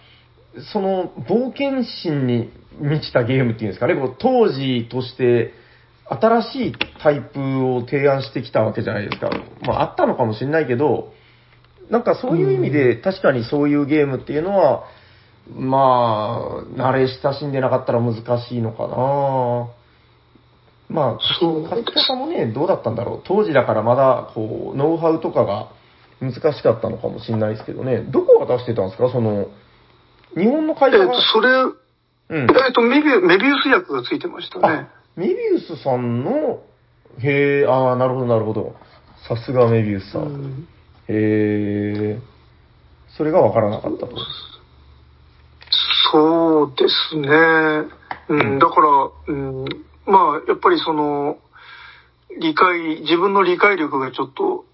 [0.72, 5.54] その冒険心に満ちたゲームっていうんですかね、こう当時として
[6.10, 7.40] 新しいタイプ
[7.74, 9.30] を提案してきたわけじゃないですか。
[9.66, 11.14] まああったのかもしれないけど、
[11.90, 14.86] なんかそういう意味で確かにそういうゲームっていうのは、
[15.54, 19.70] まあ、慣れ親しんでなかったら難しいのかな
[20.88, 23.22] まあ、そう書き方もね、どうだったんだろう。
[23.24, 25.70] 当時だからまだ、こう、ノウハウとかが
[26.20, 28.02] 難しかったのかもしれないですけどね。
[28.02, 29.12] どこが出してたんですか？
[29.12, 29.48] その、
[30.36, 31.06] 日本の会社が。
[31.06, 31.50] えっと、それ、
[32.30, 32.50] うん。
[32.50, 34.88] えっと、メビュメビウス薬がついてましたね。
[35.16, 36.64] メビウスさんの、
[37.20, 38.76] へえ、ああ、なるほど、なるほど。
[39.28, 40.20] さすがメビウスさ。
[40.20, 40.68] うんん
[41.08, 42.20] へえ、
[43.16, 44.18] それがわからなかったと。
[46.12, 47.30] そうですね。
[48.30, 48.88] うん、だから、
[49.28, 49.66] うん、
[50.06, 51.38] まあ、やっぱりその、
[52.40, 54.66] 理解、自分の理解力がちょっと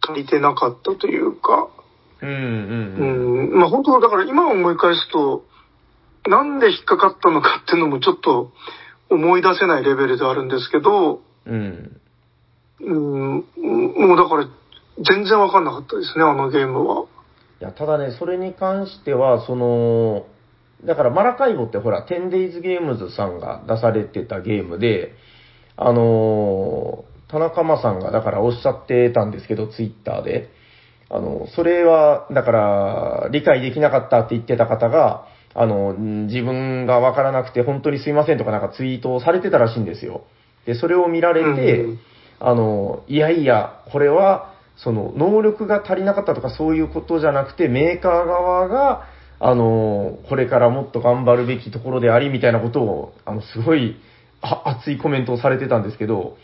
[0.00, 1.68] 足りてなかったというか、
[2.22, 5.44] うんうんまあ本当だから今思い返すと、
[6.26, 8.52] なんで引っかかったのかっていうのもちょっと
[9.10, 12.00] 思い出せないレベルであるんですけど、うん。
[12.80, 13.44] うん、
[14.08, 14.48] もうだから
[15.04, 17.06] 全然わかんなかったですね、あのゲームは。
[17.60, 20.26] いや、ただね、それに関しては、その、
[20.84, 25.14] だからマラカイボってほら、10days ゲームズさんが出されてたゲームで、
[25.76, 30.50] あのー田中間さんがだからおっしゃってたんですけど、ツイッターで。
[31.12, 40.22] あの、それは、だから、理解できなかったって言ってた方が、あの、ん自分がわからなくて本当にすいませんとかなんかツイートをされてたらしいんですよ。
[40.64, 41.98] で、それを見られて、うん
[42.44, 49.04] あの、いやいや、これは、その、能力が足りなかったとかそういうことじゃなくて、メーカー側が、
[49.38, 53.96] あの、これからもっと頑張るべきところであり、みたいなことを、あの、すごい、
[54.40, 56.36] あ熱いコメントをされてたんですけど、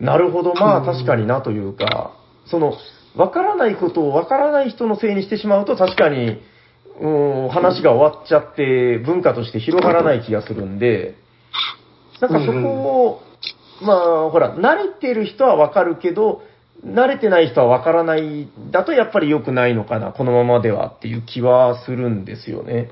[0.00, 2.12] なるほど、まあうん確かになというか、
[2.46, 2.72] その、
[3.16, 6.40] わからないことをわからない人のせいにしてしまうと確かに、
[7.00, 11.14] うん、話が終わっちゃって文化として広がらない気がするんで、
[12.20, 13.22] なんかそこを、
[13.82, 16.42] まあ、ほら、慣れてる人はわかるけど、
[16.86, 22.90] 慣れてない人はわからない、だとやっぱり良くないのかな、このままではっていう気はするんですよね。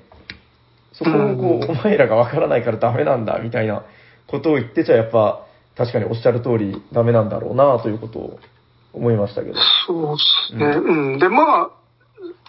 [0.92, 1.30] そこをこうん
[1.62, 3.84] う、お前らがわからないからダメなんだ、みたいな
[4.26, 5.44] ことを言ってちゃやっぱ、
[5.76, 8.38] 確かにおっしゃる通りダメなんだろうな、ということを
[8.92, 9.56] 思いましたけど。
[9.86, 10.66] そうですね。
[10.66, 11.18] うん。
[11.18, 11.70] で、まあ、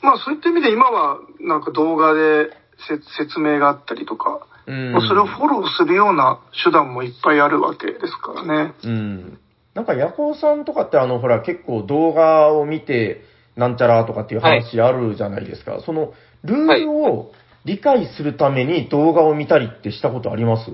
[0.02, 2.50] まあそういった意味で今はなんか動画で
[2.88, 8.74] せ説明があったりとか、うんまあそれをフォローするような手段もいっぱいあるわけですからね。
[8.84, 9.40] うん。
[9.74, 13.22] なんか、ヤコウさんとかってあの、ほら、結構動画を見て、
[13.56, 15.80] なんちゃらとかっていう話あるじゃないですか。
[15.86, 17.32] その、ルールを
[17.64, 20.72] 理解するために動画を見たりってしたことあります？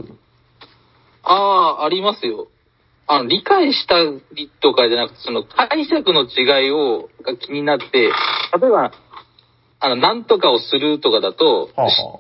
[1.24, 2.48] ああ、ありますよ。
[3.08, 3.96] あの、理解した
[4.36, 8.92] りとかじゃなくて、その解釈の違いを、が気になって、例えば、
[9.80, 12.20] あの、なんとかをするとかだと、はあ、は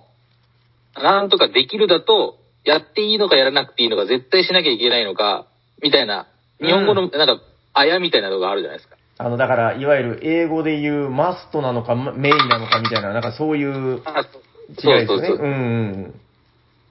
[1.04, 5.48] なんとかできるだと、やっていいのかやらなくていいのか、絶対しなきゃいけないのか、
[5.84, 6.28] みたいな、
[6.62, 8.96] 日本語の、なんか、あやみたいなのがあるじゃないですか。
[9.18, 15.06] あ、あの、だから、いわゆる英語で言うマストなのか、まメインなのかみたいな、なんかそういうあ違いですね。
[15.08, 15.52] そうそうそううん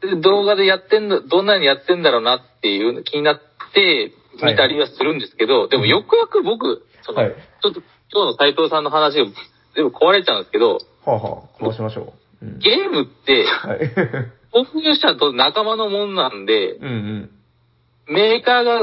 [0.03, 0.17] うん。
[0.17, 3.56] で動画でやってんだ、どんなにやってんだろうなっていうの気になって
[4.43, 7.81] 見たりはするんですけど、でもよくよく僕、その、はいちょっと
[8.13, 9.25] 今日の斉藤さんの話が
[9.75, 12.47] 全部壊れちゃうんですけど、はあ、はあ、こうしましょう。
[12.47, 13.81] うん、ゲームって、はい。
[14.53, 17.31] 購入者と仲間のもんなんで、うんうん。
[18.09, 18.81] メーカーが、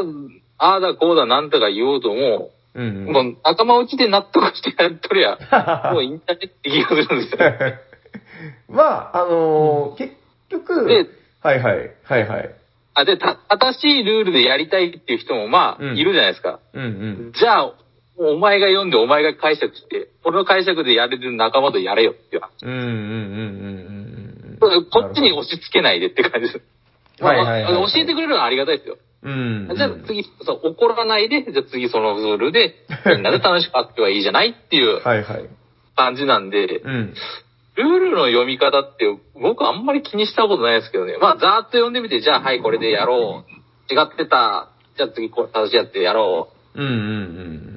[0.58, 3.13] ああだこうだなんとか言おうとも、うんうん。
[3.13, 5.38] もう仲間内で納得してやっとりゃ、
[5.93, 7.39] もういいんじゃねって気がするんですよ。
[8.69, 10.15] まあ、あのー結
[10.49, 11.08] 局、で
[11.41, 12.56] はいはい、はいはい。
[12.93, 16.60] あ、で、た、正しいルールでやりたいっていう人もまあ、うんいるじゃないですか。
[16.73, 17.32] うんうん。
[17.34, 17.73] じゃあ、
[18.17, 22.51] お前が読んでお前が解釈して、俺の解釈でやれる仲間とやれよっていう話。
[22.63, 22.99] うんうんうんうん
[24.62, 24.89] うんうん。
[24.89, 26.62] こっちに押し付けないでって感じです。
[27.19, 28.97] まあはいはいはいはい教えてくれるのはありがたいですよ。
[29.23, 29.73] うん。
[29.75, 32.75] じゃあ次、そう、怒らないで、じゃあ次そのルールで、
[33.06, 35.49] みんなで楽しく遊べばいいじゃないっていう はいはい。
[35.95, 37.13] 感じなんで、うん。
[37.75, 41.17] ルールの読み方って僕あんまり気にしたことないですけどね。
[41.17, 43.93] まあ、ざーっと読んでみて、じゃあはい、これでやろう。
[43.93, 44.69] 違ってた。
[44.97, 46.81] じゃあ次、こう、正しいやってやろう。
[46.81, 46.95] うんうんう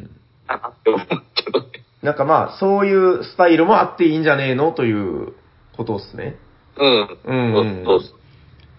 [0.04, 0.10] ん。
[0.46, 1.66] かなって思うけどね。
[2.02, 5.32] なんかまあ、そういうスタイルもあっていいんじゃねえのという
[5.76, 6.36] ことですね。
[6.78, 7.18] うん。
[7.24, 8.16] うんうんそうそう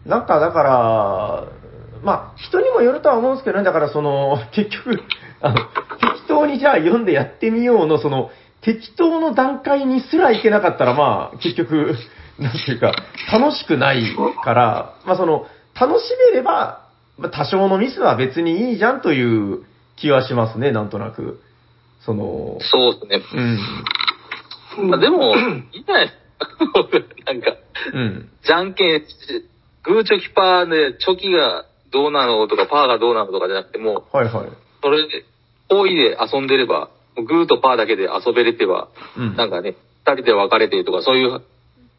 [0.08, 1.44] なんかだから、
[2.04, 5.02] まあ、人にもよるとは思うんですけどね、だからその、結局、
[5.42, 5.68] あの、適
[6.28, 8.30] 当にじゃあ読んでやってみようの、その、
[8.68, 11.96] 適当の段階にすらいけなかったら、まあ、結局、
[12.38, 12.92] なんていうか、
[13.32, 14.04] 楽しくない
[14.44, 15.48] から、まあその、
[15.80, 16.82] 楽しめれば、
[17.18, 19.64] まあ多少のミスは別にいいじゃんという
[19.96, 21.40] 気はしますね、なんとなく。
[22.02, 23.58] その、そうですね。
[24.78, 24.90] うん。
[24.90, 25.36] まあ、でも、
[25.72, 27.32] いいじゃないですか。
[27.32, 27.54] なんか、
[27.94, 28.30] うん。
[28.44, 29.02] じゃんけん、
[29.84, 34.46] グーチョキパーで、チョキがどうなのとか、パーがどうなのとかじゃなくて、もう、はいはい。
[34.84, 35.26] それで、
[35.70, 36.90] 多いで遊んでれば、
[37.24, 39.36] グーとパーだけで遊べれてば、うん。
[39.36, 39.76] なんかね、
[40.06, 41.42] 二人で別れてとか、そういう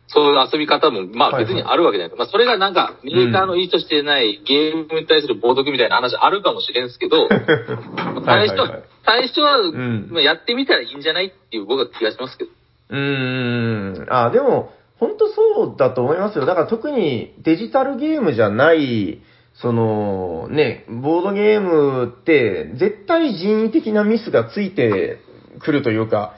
[0.09, 2.19] そういう遊び方も、まあはいはい別にあるわけじゃない。
[2.19, 7.29] まあそれがなんか、メーカーの意図してないゲームに対する冒涜みたいな話あるかもしれんすけど、
[8.25, 12.51] 最初は、最初は、んまあやってみたらいいんじゃないっていう僕は気がしますけど。
[12.91, 14.07] うーん。
[14.09, 16.47] あ、でも、本当そうだと思いますよ。
[16.47, 19.21] だから特にデジタルゲームじゃない、
[19.61, 25.19] その、ね、ボードゲームって、絶対人為的なミスがついて
[25.61, 26.35] くるというか、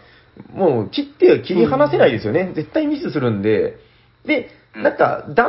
[0.53, 2.53] もう切って切り離せないですよね。
[2.55, 3.77] 絶対ミスするんで。
[4.25, 5.49] で、なんか、だんだ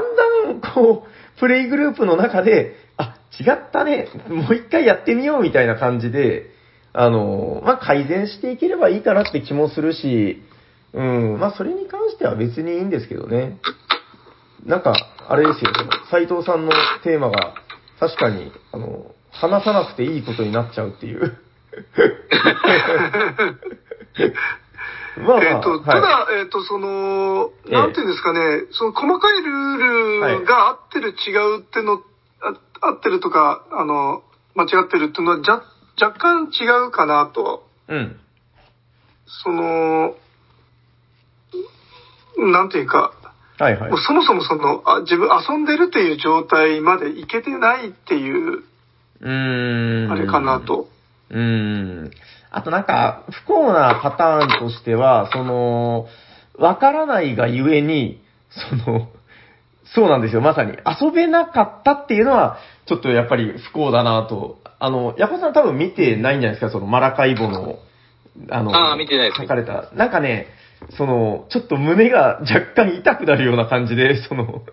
[0.53, 6.47] ん、こう、プレイグループの中で、あ、違ったね、もう一回やってみようみたいな感じで、
[6.93, 10.41] あの、まあ、改善していければいいかなって気もするし、
[10.93, 13.57] うん、まあ、それに関しては別にいいんですけどね。
[14.65, 14.93] なんか、
[15.27, 16.71] あれですよ、その、斎藤さんの
[17.03, 17.53] テーマが、
[17.99, 21.37] 確かに、あの、話さなくていいことになっちゃうっていう。
[25.17, 32.01] まあまあ、えっと、はいただ、えっと、その、ええなんていうんですかね、その細かいルールが合ってる違うっての、
[32.41, 34.23] あ合ってるとか、あの、
[34.55, 35.61] 間違ってるっていうのは、じゃ、
[36.01, 37.67] 若干違うかなと。
[37.87, 38.19] うん。
[39.43, 40.15] その、
[42.37, 43.13] なんていうか、
[43.61, 43.99] はいはいもう。
[43.99, 48.63] そもそもその、あ自分遊んでるっていう状態までいけてないっていう、
[49.21, 50.11] うーん。
[50.11, 50.87] あれかなと。
[51.29, 52.11] うーん。
[52.49, 56.07] あとなんか、不幸なパターンとしては、その、
[56.57, 58.19] わからないがゆえに、
[58.49, 59.07] その、
[59.93, 60.73] そうなんですよ、まさに。
[60.73, 64.59] 遊べなかったっていうのは、ちょっとやっぱり不幸だなと。
[64.79, 67.77] あの、ヤコさん多分見てないんじゃないですか、そのマラカイボの、
[68.49, 69.91] あの、あー見てないです書かれた。
[69.93, 70.47] なんかね、
[70.89, 74.63] その、ちょっと胸が若干痛くなるような感じで、 その、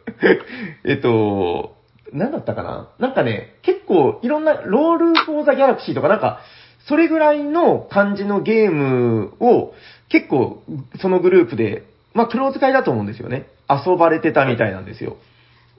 [0.85, 1.77] えっと、
[2.13, 2.89] 何だったかな？
[2.99, 6.41] なんかね、結構いろんな、ロールフォーザギャラクシーとかなんか、
[6.87, 9.75] それぐらいの感じのゲームを
[10.09, 10.63] 結構
[11.01, 13.47] そのグループで、まあクローズ会だと思うんですよね。
[13.69, 15.19] 遊ばれてたみたいなんですよ。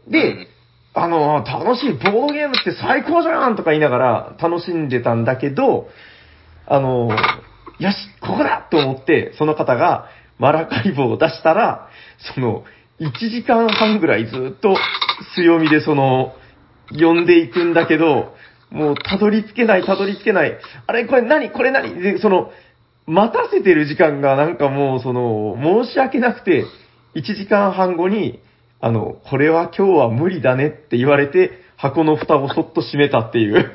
[0.07, 0.47] で、
[0.93, 5.89] あの、楽しい、ボードゲームって最高じゃんとか言いながら楽しんでたんだけど、
[6.67, 7.09] あの、
[7.79, 10.09] よし、ここだと思って、その方が
[10.39, 11.89] マラカイボを出したら、
[12.34, 12.63] その、
[12.99, 14.75] 1時間半ぐらいずっと
[15.36, 16.34] 強みでその、
[16.91, 18.34] 呼んでいくんだけど、
[18.71, 20.58] もうたどり着けない、たどり着けない。
[20.88, 22.02] あれ、これ何これ何？
[22.02, 22.52] で、その、
[23.06, 26.65] 待たせてる時間がなんかもうその、申し訳なくて、
[27.15, 28.41] 1時間半後に、
[28.80, 33.71] あの、これは今日は無理だねって言われて、箱の蓋をそっと閉めたっていう。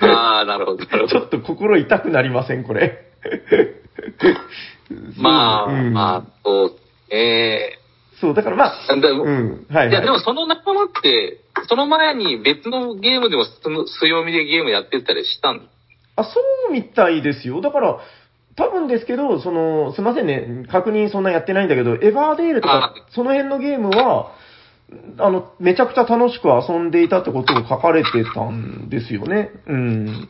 [0.00, 1.08] ああ、なるほど、なるほど。
[1.08, 3.10] ちょっと心痛くなりません、これ。
[5.18, 7.78] まあ、うんまあ、そう、え
[8.20, 9.90] そう、だからまあ、えだうん、はい、はい。
[9.90, 15.68] いや、でもその仲間って、その前に別のゲームでもその強みでゲームやってたりしたん
[16.16, 17.60] あ、そうみたいですよ。
[17.60, 17.98] だから、
[18.56, 24.32] 多分ですけど、その、すいませんね、確認そんなやってないんだけど、エバーデールとかあ、その辺のゲームは、
[25.18, 29.50] あの、めちゃくちゃ楽しく遊んでいたってことを書かれてたんですよね。
[29.66, 30.28] うん。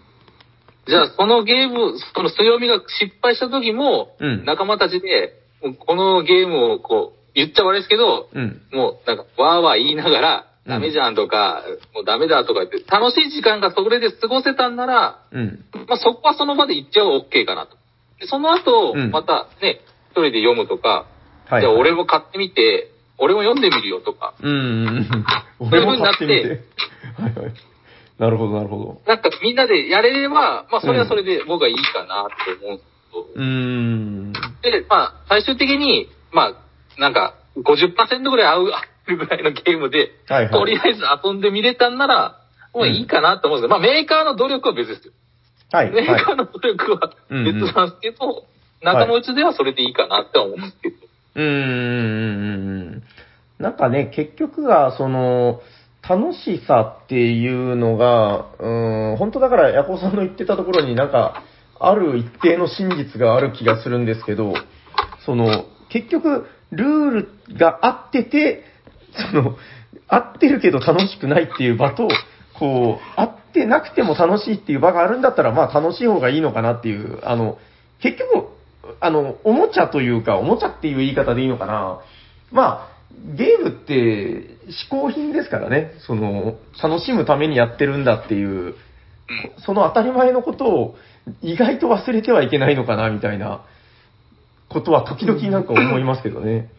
[0.86, 8.62] じゃあ、そのゲーム、その強みが失敗した時も、うん仲間たちで、もうこのゲームをこう、言っちゃ悪いですけど、うん。
[8.72, 11.64] もうなんか、わーわー言いながら、うんダメじゃんとか、
[11.94, 15.64] もうダメだとか言って、楽しい時間がそれで過ごせたんなら、うん。
[15.88, 17.76] まあ、そこはその場で言っちゃう OK かなと。
[18.20, 21.06] でその後、うんまたね、一人で読むとか、
[21.48, 21.62] はい。
[21.62, 25.06] じゃあ俺も買ってみて、俺も読んでみるよとか、うんうんうん。
[25.70, 26.60] そういう風になって俺も買って
[27.24, 27.40] みて。
[27.40, 27.54] はいはい。
[28.20, 29.00] なるほど、なるほど。
[29.06, 32.90] なんかみんなでやれれば、まあそれはそれで僕はいいかなと思うんです
[33.34, 34.32] うーん。
[34.60, 40.52] で、まあ最終的に、まあなんか50%ぐらい合う、合うぐらいのゲームで、はいはい。
[40.52, 42.40] とりあえず遊んでみれたんなら、
[42.74, 45.14] もういいかなと思うんですけど、まあメーカーの努力は別ですよ。
[45.72, 45.90] はい。
[45.90, 48.44] メーはいカーの努力はうん別なんですけど、
[48.82, 50.96] 仲間内ではそれでいいかなって思うんですけど。
[51.36, 53.02] うーん。
[53.58, 55.62] なんかね、結局が、その、
[56.08, 61.42] 楽しさっていうのが、うん、本当だから、ヤコさんの言ってたところになんか、
[61.78, 64.54] ある一定の真実がある気がするんですけど、
[65.24, 68.64] その、結局、ルールが合ってて、
[69.32, 69.56] その、
[70.08, 72.08] 合ってるけど楽しくないっていう場と、
[72.58, 77.58] こう、合ってなくても楽しいっていう場があるんだったら、まあ楽しい方がいいのかなっていう、あの、
[78.00, 78.48] 結局、
[79.00, 82.00] あの、おもちゃというか、おもちゃっていう言い方でいいのかな。
[82.52, 83.00] まあ、
[83.36, 85.92] ゲームって嗜好品ですからね。
[86.06, 88.74] その、楽しむためにやってるんだっていう、
[89.64, 90.96] その当たり前のことを
[91.42, 93.64] 意外と忘れてはいけないのかな、みたいな
[94.68, 96.70] ことは時々なんか思いますけどね。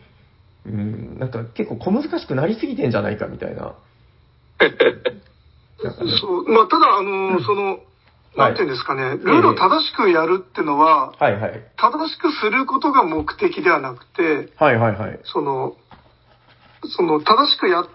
[0.66, 3.74] うん、なんか結構小難しくなりすぎてんじゃないか、みたいな。
[5.84, 7.80] なんかね そう、まあ、ただ、あの、その、
[8.36, 11.62] なんていうんですかね、ルールを正しくやるってのは、はいはい。
[11.76, 15.20] 正しくすることが目的ではなくて、はいはいはい。
[15.24, 15.76] その、
[16.88, 17.88] その、正しくやっ、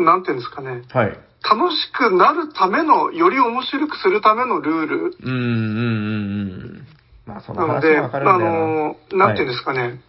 [0.00, 1.18] なんていうんですかね、はい。
[1.42, 6.86] 楽しくなるための、より面白くするためのルールうん、うん、うん、うん。
[7.26, 9.18] まあ、そのなので、話もわかるんだあよな。
[9.18, 10.00] の、なんていうんですかね、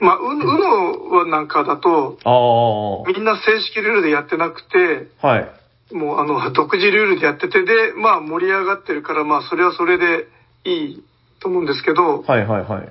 [0.00, 5.48] まあ、う、うのはなんかだと、あみんな正式ルールでやってなくて、あ、はい。
[5.92, 10.26] もうあの、独自ルールでやってて、で、まあ盛り上がってるから、まあそれはそれで
[10.64, 11.04] いい
[11.40, 12.88] と思うんですけど、はいはいはい。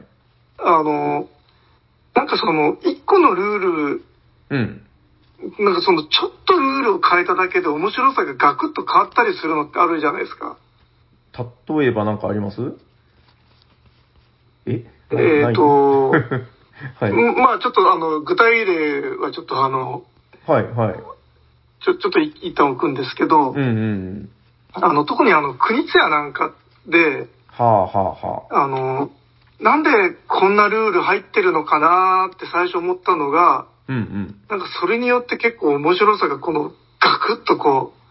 [0.59, 1.27] あの、
[2.15, 3.57] なんかその、一個のルー
[3.97, 4.03] ル、
[4.49, 4.81] うん。
[5.59, 10.57] なんかその、ちょっとルールを変えただけで面白さがガクッと変わったりするのってあるじゃないですか。
[11.77, 12.61] 例えばなんかあります？
[14.65, 14.85] え？
[15.11, 16.11] えーと
[16.99, 17.11] はい。
[17.11, 20.03] うんまあちょっとあの、具体例はちょっとあの、
[20.47, 20.95] はいはい。
[21.83, 24.29] ちょ、ちょっとい一旦置くんですけど、うんうん。
[24.73, 26.53] あの、特にあの、国津屋なんか
[26.87, 28.63] で、はあはあはあ。
[28.63, 29.11] あの、
[29.59, 29.89] なんで
[30.27, 34.35] こんなルール入ってるのかなって最初思ったのが、うんうん。
[34.49, 38.03] なんかそれによって結構面白さがこのガクッとこう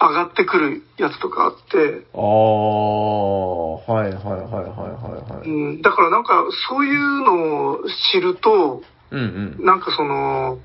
[0.00, 5.48] 上がってくるやつとかあって、ああ、はいはいはいはいはいはい。
[5.48, 7.78] うん、だからなんかそういうのを
[8.12, 9.64] 知ると、うんうん。
[9.64, 10.58] なんかその、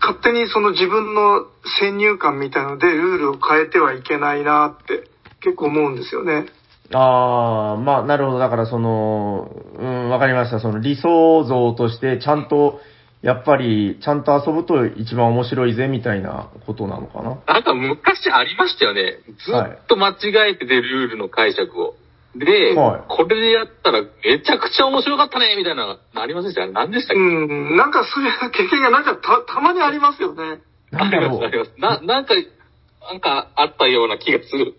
[0.00, 1.46] 勝手にその自分の
[1.80, 5.08] 先入観みたいのでルールを変えてはいけないなって
[5.40, 6.46] 結構思うんですよね。
[6.92, 8.38] ああ、まあ、なるほど。
[8.38, 10.60] だから、その、うん、わかりました。
[10.60, 12.80] その理想像として、ちゃんと、
[13.24, 17.40] やっぱり、ちゃんと遊ぶと一番面白いぜ、みたいなことなのかな？
[17.46, 19.16] なんか昔ありましたよね。
[19.46, 21.94] ずっと間違えててルールの解釈を。
[22.36, 26.66] で、はいこれでやったらめちゃくちゃ面白かったねみたいなのありませんでした？
[26.66, 30.60] 何でしたっけ、うん、なんかそういう経験がなんかたたまにありますよね。
[30.90, 31.80] なんだろありますう。
[31.80, 34.74] な、なんか、なんかあったような気がする。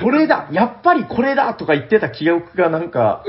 [0.00, 3.24] これだやっぱりこれだとか言ってた記憶がなんか。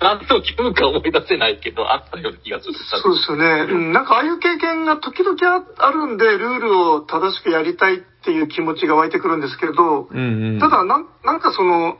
[0.00, 2.74] 何と気分か思い出せないけど、あったような気がする。
[2.74, 3.72] そうですよね。
[3.72, 10.58] うん、なんかああいう経験が時々ああるんで、ルールを正しくやりたいっていう気持ちが湧いてくるんですけど、うんうん。
[10.60, 11.98] ただなん、なんかその、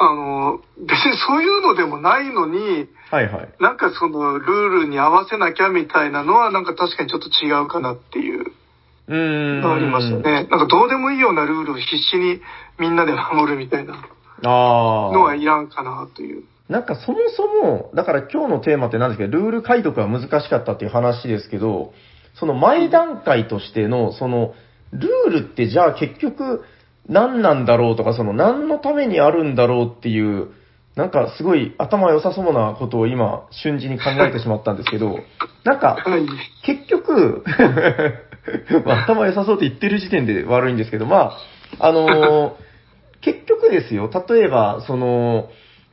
[0.00, 3.48] あの、別にそういうのでもないのに、はいはい。
[3.58, 8.52] なんかそのルールに合わせなきゃみたいなのはなんか確かにちょっと違うかなっていう
[9.08, 10.46] がありますよね。
[10.50, 12.40] なんかどうでもいいようなルールを必死に
[12.78, 15.34] みんなで守るみたいなあのはあ。
[15.34, 16.44] いらんかなという。
[16.68, 19.26] なんかそもそも、だから今日のテーマって何ですけ？
[19.26, 21.94] ど、ルール解読は難しかったっていう話ですけど、
[22.34, 24.52] その前段階としての、その、
[24.92, 26.62] ルールってじゃあ結局
[27.08, 30.50] 何なんだろうとか、その何のためにあるんだろうっていう、
[30.98, 35.20] なんかすごい頭良さそうなことを今瞬時に考えてしまったんですけど、
[35.62, 36.26] なんかはい。
[36.66, 37.44] 結局、
[38.84, 41.36] まあ頭良さそうって言ってる時点で悪いんですけど、ま
[41.78, 42.52] あ、あのー
[43.22, 45.50] 結局ですよ、例えば、その、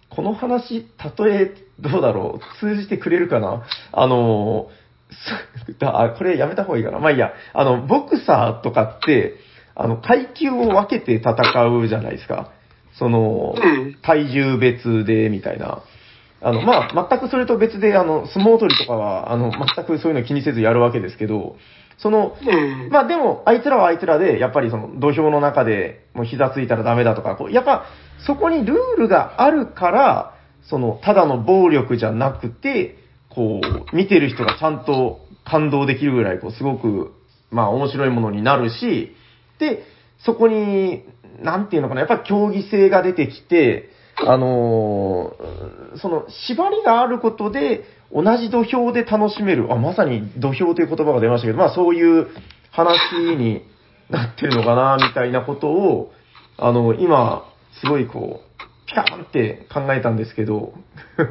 [0.09, 0.87] この話、
[1.17, 6.99] 例え、どうだろう、通じてくれるかなあのーあ、これやめた方がいいかな。
[6.99, 9.35] まあいいや、あの、ボクサーとかって、
[9.75, 11.33] あの、階級を分けて戦
[11.65, 12.51] うじゃないですか。
[12.97, 15.81] その、ええ体重別で、みたいな。
[16.41, 21.55] あの、まあ、全くそれと別で、あの、相撲取りとかは、あの、全くそういうの気にせずやるわけですけど、
[21.97, 27.85] その、ええまあでも、あいつらはあいつらで、やっぱりその土俵の中でもう膝ついたらダメだとか、こうやっぱ
[28.25, 32.97] そこにルールがあるから、その、ただの暴力じゃなくて、
[33.29, 37.13] こう、見てる人がちゃんと感動できるぐらい、こう、すごく、
[37.51, 39.15] まあ面白いものになるし、
[39.59, 39.83] で、
[40.17, 41.03] そこに、
[41.41, 52.27] なんていうのかな、やっぱり競技性が出てきて、あのーその縛りがあることで、同じ土俵で楽しめる、あ、まさに土俵という言葉が出ましたけど、まあそういう
[52.71, 52.97] 話
[53.37, 53.63] に
[54.09, 56.11] なってるのかな、みたいなことを、
[56.57, 57.45] あの、今、
[57.81, 60.73] すごいこう、ピカーンって考えたんですけど、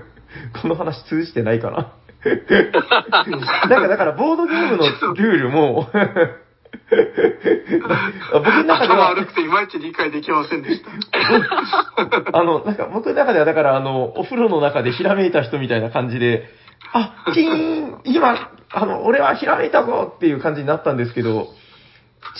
[0.60, 1.92] この話通じてないかな。
[3.68, 4.84] なんかだからボードゲームの
[5.14, 5.88] ルールも、
[8.32, 10.90] 僕の中で頭は、悪くていまいち理解できませんでした。
[12.38, 16.48] あの、なんか僕の中では、だからあの、お風呂の中でひらめいた人みたいな感じで、
[16.92, 21.48] あ、キーン今、あの、俺はひらめいたぞっていう感じになったんですけど、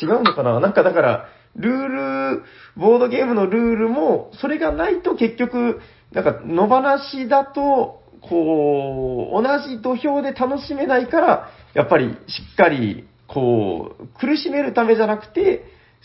[0.01, 0.61] 違うのかな？
[0.61, 1.89] なんかだから、ルー
[2.35, 2.43] ル、
[2.77, 5.81] ボードゲームのルールも、それがないと結局、
[6.13, 15.65] なんか野放しだと、こう、同じ土俵で楽しめないから、やっぱりしっかり、こう、苦しめるためじゃなくて、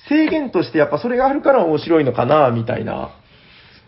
[0.10, 3.12] 制限としてやっぱそれがあるから面白いのかな、みたいな。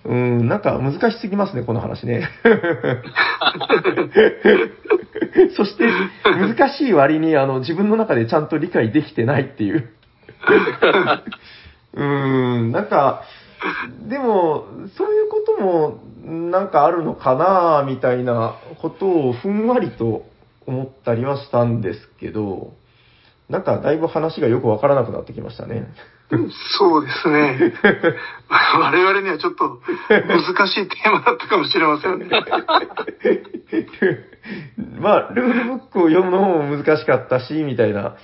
[0.03, 2.27] うん、なんか難しすぎますね、この話ね。
[5.55, 5.87] そして、
[6.23, 9.89] 難しい割に、あの、自分の中でちゃんと理解できてないっていう。
[11.93, 13.21] うん、なんか、
[14.07, 14.65] でも、
[14.97, 20.25] そういうことも、なんかあるのかなみたいなことをふんわりと
[20.65, 22.73] 思ったりはしたんですけど、
[23.51, 25.87] なんかだいぶ話がよくわからなくなってきましたね。
[26.79, 27.73] そうですね。
[28.49, 32.29] 我々にはちょっと難しいテーマだったかもしれませんね。
[34.99, 38.15] まあ、ルールブックを読むのも難しかったし、みたいな。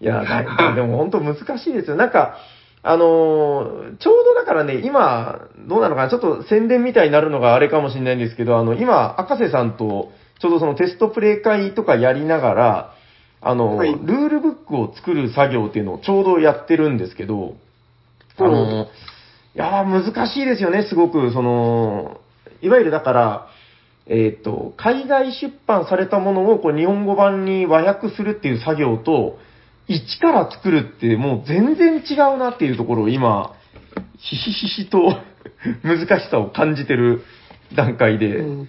[0.00, 1.96] いや、なでも本当難しいですよ。
[1.96, 2.36] なんか、
[2.82, 12.95] あのーちょうどだからね、今、どうなのかな、ちょっと宣伝みたいになるのがあれかもしれないんですけど、あの、今、赤瀬さんと、ちょうどそのテストプレイ会とかやりながら、
[13.40, 13.92] あの、はい。
[13.92, 17.56] ルールブックを作る作業っていうのをちょうどやってるんですけど、
[18.38, 18.84] あの、
[19.54, 22.20] いやー難しいですよね、すごく、その、
[22.60, 23.48] いわゆるだから、
[24.06, 29.38] えっ、と、海外出版されたものをこう日本語版に和訳するっていう作業と、
[29.88, 33.54] 一から作るってもう全然違うなっていうところを今、
[34.18, 35.16] ひしひしと
[35.82, 37.22] 難しさを感じてる
[37.74, 38.68] 段階で、うん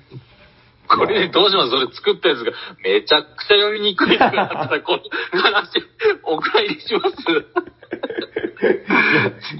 [0.87, 1.69] これでどうします？
[1.71, 2.51] それ作ったやつが
[2.83, 4.99] めちゃくちゃ読みにくいとかなったら、 こ
[5.33, 5.69] の話、
[6.23, 7.15] お蔵入りします。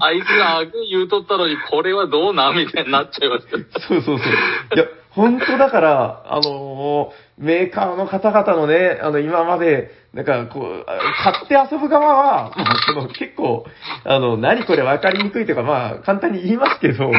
[0.00, 2.56] あいつが悪言うとったのに、これはどうなん？
[2.56, 3.80] みたいになっちゃいました。
[3.80, 4.26] そうそうそう。
[4.74, 10.84] いや、本当だから、あのーメーカーの方々のね、あの、今まで、なんか、こう、
[11.22, 13.64] 買って遊ぶ側は、まあ、その、結構、
[14.04, 17.10] あの、何これ分かりにくいというか、まあ、簡単に言いますけど、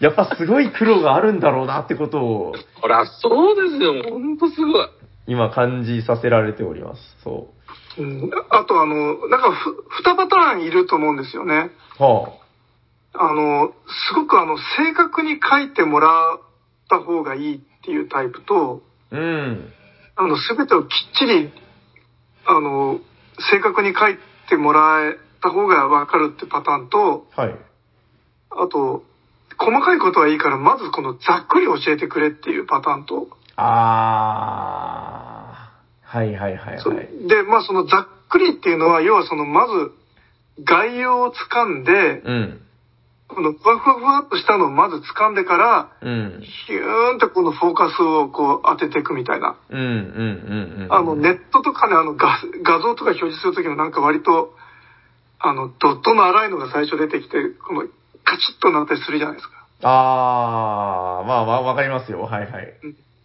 [0.00, 4.10] やっぱすごい苦労があるんだろうなってことを、ほら、そうですよ。
[4.10, 4.88] ほんとすごい。
[5.26, 7.00] 今感じさせられております。
[7.24, 7.48] そ
[7.98, 11.70] うんあとあの、なんかふ、二パターンいると思うんですよね。
[11.98, 12.02] う。
[12.02, 12.32] は
[13.14, 13.72] あの、
[14.10, 16.40] すごくあの、正確に書いてもらっ
[16.88, 18.95] た方がいいっていうタイプと、あ。
[19.10, 19.72] うん。
[20.16, 20.88] あの、すべてをきっ
[21.18, 21.52] ちり、
[22.46, 23.00] あの、
[23.50, 24.16] 正確に書い
[24.48, 27.54] てもらえた方がわかるってパターンと、はい。
[28.50, 29.04] あと、
[29.58, 36.16] 細かいことはいいから、まずこのざっくり教えてくれっていうパターンと、あー。
[36.18, 37.28] はいはいはいはい。
[37.28, 39.92] で、まあそのざっくりっていうのは、要はその、まず、
[40.64, 42.65] 概要をつかんで、うん。
[43.28, 46.42] このふわふわふわっとしたのをまず掴んでから、うん。
[46.66, 49.56] ヒューンとこのフォーカスをこう当てていくみたいな。
[49.68, 50.92] うんうんうんうん。
[50.92, 54.54] あの、ネットとかね、あの画、画像とか表示するときもなんか割と、
[55.40, 57.82] あの、ドットの粗いのが最初出てきて、この、
[58.24, 59.66] カチッとなったりするじゃないですか。
[59.82, 62.22] あー、まあまあわかりますよ。
[62.22, 62.74] はいはい。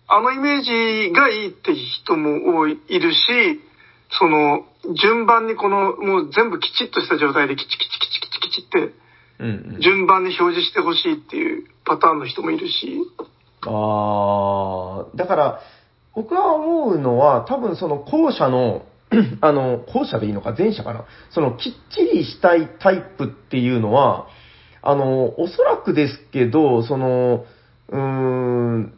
[0.08, 3.18] あのイメージがいいって人も多い、いるし、
[4.20, 4.66] その、
[5.02, 8.94] 順番にこの、もう全部きちっとした状態でキチキチキチキチキチって、
[9.42, 9.82] うんうん。
[9.82, 13.02] 順番に表示してほしいっていうパターンの人もいるし、
[13.66, 15.62] あー、だから、
[16.16, 18.86] 僕は思うのは、多分その後者の、
[19.42, 21.06] あの、後者でいいのか、前者かな。
[21.32, 24.28] その、きっちりしたいタイプっていうのは、
[24.82, 27.46] あの、おそらくですけど、その、
[27.90, 28.94] うーん、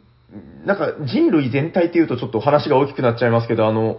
[0.64, 3.98] なんか人類全体っていうとちょっと話が大きくなっちゃいますけど、あの、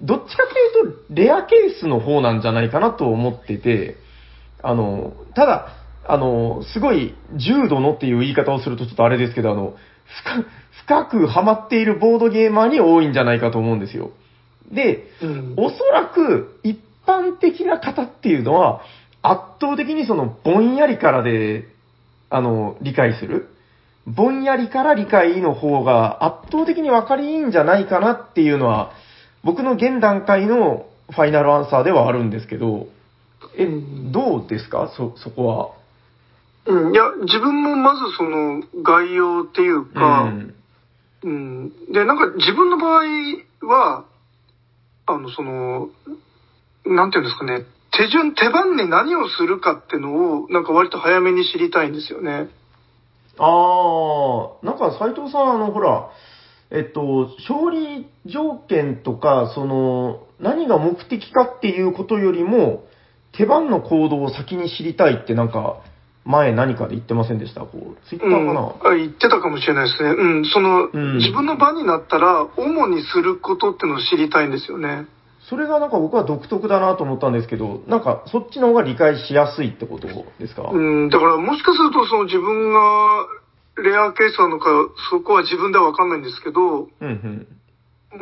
[0.00, 3.96] どっちかというと、レアケースの方なんじゃないかなと思ってて、
[4.62, 9.74] あの、ただ、あの、すごい重度のっていう言い方をするとちょっとあれですけど、あの、
[10.24, 10.44] 深
[10.84, 14.10] 深くハマっているボードゲーマーに多いんじゃないかと思うんですよ。
[14.70, 18.82] で、うんおそらく一般的な方っていうのは、
[19.22, 21.68] 圧倒的にそのぼんやりからで、
[22.30, 23.48] あの、理解する。
[24.06, 28.92] ぼんやりから理解の方が圧倒的に分かりいいんじゃないかなっていうのは、
[29.44, 32.88] 僕の現段階のファイナルアンサーではあるんですけど、
[33.56, 33.68] え、
[34.10, 34.92] どうですか？
[34.96, 35.81] そ、そこは。
[36.64, 40.54] うん、いや、自分もまずその概要っていうか、うん。
[41.24, 41.92] うん。
[41.92, 43.04] で、なんか自分の場合
[43.66, 44.04] は、
[45.06, 45.88] あの、その、
[46.84, 52.48] なんていうんですかね、手順、手番に何をするかってのを、なんか割と早めに知りたいんですよね。
[53.38, 56.10] ああ、なんか斉藤さん、あの、ほら、
[56.70, 62.84] えっと、勝利条件とか、その、何が目的かっていうことよりも、
[63.32, 65.82] 手番の行動を先に知りたいってなんか、
[66.24, 67.62] 前何かで言ってませんでした？
[67.62, 70.10] こう、ツイッターうん、かな、あ言ってたかもしれないですね。
[70.10, 75.06] うん、その、うん自分の番になったら、主にすることってのを知りたいんですよね。
[75.48, 80.06] それがなんか僕は独特だなと思ったんですけど、なんかそっちの方が理解しやすいってこと
[80.38, 83.26] ですか、うん、だからもしかすると、その自分が
[83.82, 84.66] レアケースなのか、
[85.10, 87.46] そこは自分ではわかんないんですけど、うんうん。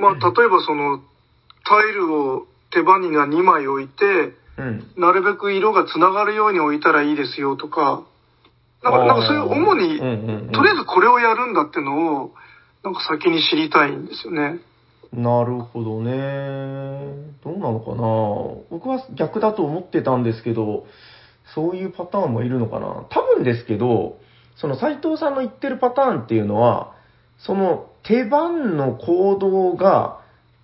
[0.00, 1.00] まあ、例えばその、
[1.64, 4.84] タイルを手番には2枚置いて、うん。
[4.96, 8.04] なるべく色がつながるように置いたらいいですよとか、
[8.82, 9.98] なんか、なんかそういう主に、
[10.52, 12.32] とりあえずこれをやるんだってのを、
[12.82, 14.60] なんか先に知りたいんですよね。
[15.12, 16.12] なるほどね。
[17.42, 18.02] どうなのかな
[18.70, 20.86] 僕は逆だと思ってたんですけど、
[21.54, 24.18] そういうパターンもいるのかな多分ですけど、
[24.56, 26.94] その斎藤さんの言ってるパターンっていうのは、
[27.38, 30.20] その手番の行動が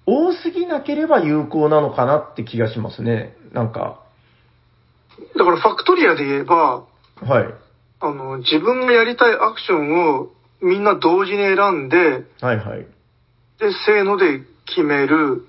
[0.07, 3.37] 多すぎなければ有効なのかなって気がしますね。
[3.57, 3.99] なんか、
[5.35, 6.85] だからファクトリアで言えば、
[7.23, 7.55] はい。
[8.01, 10.29] あの、自分がやりたいアクションを
[10.61, 12.81] みんな同時に選んで、はいはい。
[12.81, 15.47] で、せーので決める。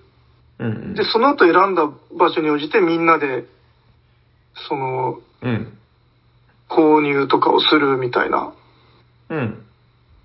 [0.60, 0.94] うんうん。
[0.96, 3.44] で、その後選んだ場所に応じてみんなで、
[4.70, 5.78] その、うん。
[6.70, 8.54] 購入とかをするみたいな。
[9.30, 9.66] うん。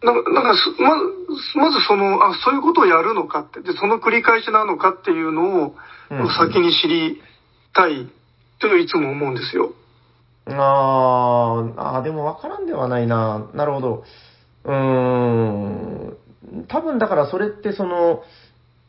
[0.04, 5.74] なんか、なんかすまず、まずその、あ、そういうことをやるのかって、で、その繰り返しなのかっていうのを、
[6.10, 7.22] うん先に知り
[7.74, 8.08] たい
[8.60, 9.72] というのいつも思うんですよ。
[10.46, 13.50] ああ、でも分からんではないな。
[13.54, 14.04] なるほど。
[14.64, 16.16] うーん。
[16.68, 18.22] 多分だからそれってその、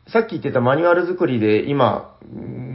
[0.08, 2.16] さっき言ってたマニュアル作りで今、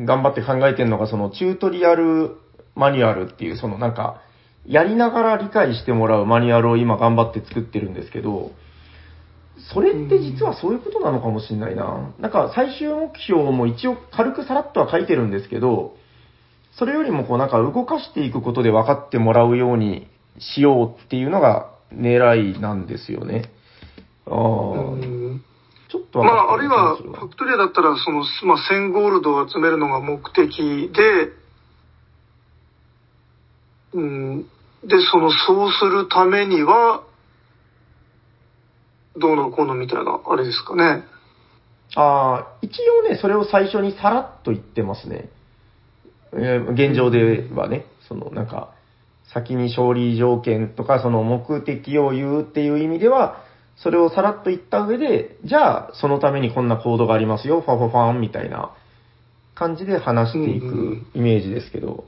[0.06, 2.38] 頑張って考えてるのがそのチュートリアル
[2.76, 4.22] マニュアルっていう、そのなんか、
[4.66, 8.52] やりながら理解してもらうマニュアルを今頑張って作ってるんですけど、
[9.74, 12.14] それって実はそういうことなのかもしれないな。
[12.20, 15.96] なんか最終目標も一応軽くさらっとは書いてるんですけど、
[16.72, 20.08] それよりもこうなんか動かしていくことで分かってもらうように
[20.40, 23.52] しようっていうのが狙いなんですよね。
[24.26, 24.34] ああ、
[25.90, 31.34] ちょっとまあ、あるいは、ファクトリアだったら、その、まあ、1000ゴールドを集めるのが目的で、
[33.94, 34.44] うん、
[34.84, 37.04] で、その、そうするためには、
[39.20, 41.04] どうのこうのみたいな、あれですかね。
[41.96, 45.30] ああ、一応ね、それを最初にさらっと言ってますね。
[46.34, 48.74] えー現状ではね、そのなんか、
[49.34, 53.44] 先に勝利条件とか、その目的を言うっていう意味では、
[53.76, 58.72] それをさらっと言った上で、じゃあ、そのためにこんなコードがありますよ、ファファファンみたいな
[59.56, 62.06] 感じで話していくイメージですけど。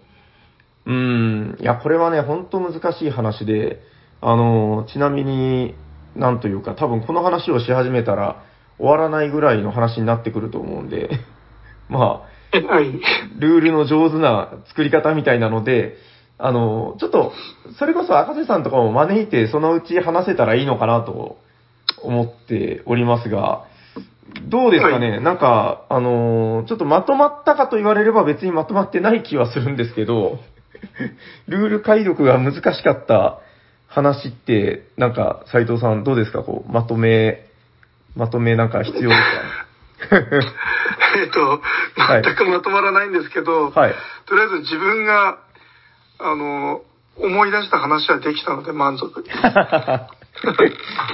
[0.85, 3.81] うーん、いや、これはね、本当難しい話で、
[4.19, 5.75] あの、ちなみに、
[6.15, 8.43] なんというか、多分この話をし始めたら、
[8.77, 11.09] 終わらないぐらいの話になってくると思うんで、
[11.89, 12.91] まあ、はい。
[13.37, 15.95] ルールの上手な作り方みたいなので、
[16.37, 17.31] あの、ちょっと、
[17.77, 21.37] それこそ赤瀬さんとかも招いて、そのうち話せたらいいのかなと
[22.01, 23.63] 思っておりますが、
[24.43, 30.39] どうですかね、なんか、あの、ちょっとまとまったかと言われれば別にまとまってない気はするんですけど、
[31.47, 33.39] ルール解読が難しかった
[33.91, 36.43] 話って、なんか、斉藤さんどうですか？
[36.43, 37.45] こう、まとめ、
[38.15, 39.21] まとめなんか必要です
[41.23, 41.61] えっと、
[42.01, 43.95] はい全くまとまらないんですけど、かはい。
[44.25, 45.37] とりあえず自分が、
[46.19, 46.81] あの、
[47.17, 49.23] 思い出した話はできたので満足。
[49.31, 50.07] あ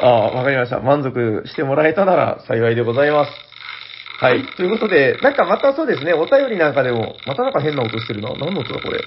[0.02, 0.80] あ、わかりました。
[0.80, 3.32] 満足してもらえたなら幸いでございます。
[4.20, 4.44] はい。
[4.56, 8.30] ということで、なんかまたそうですね、お便りなんかでも、またなんか変な音してるな。
[8.36, 9.00] 何の音だこれ？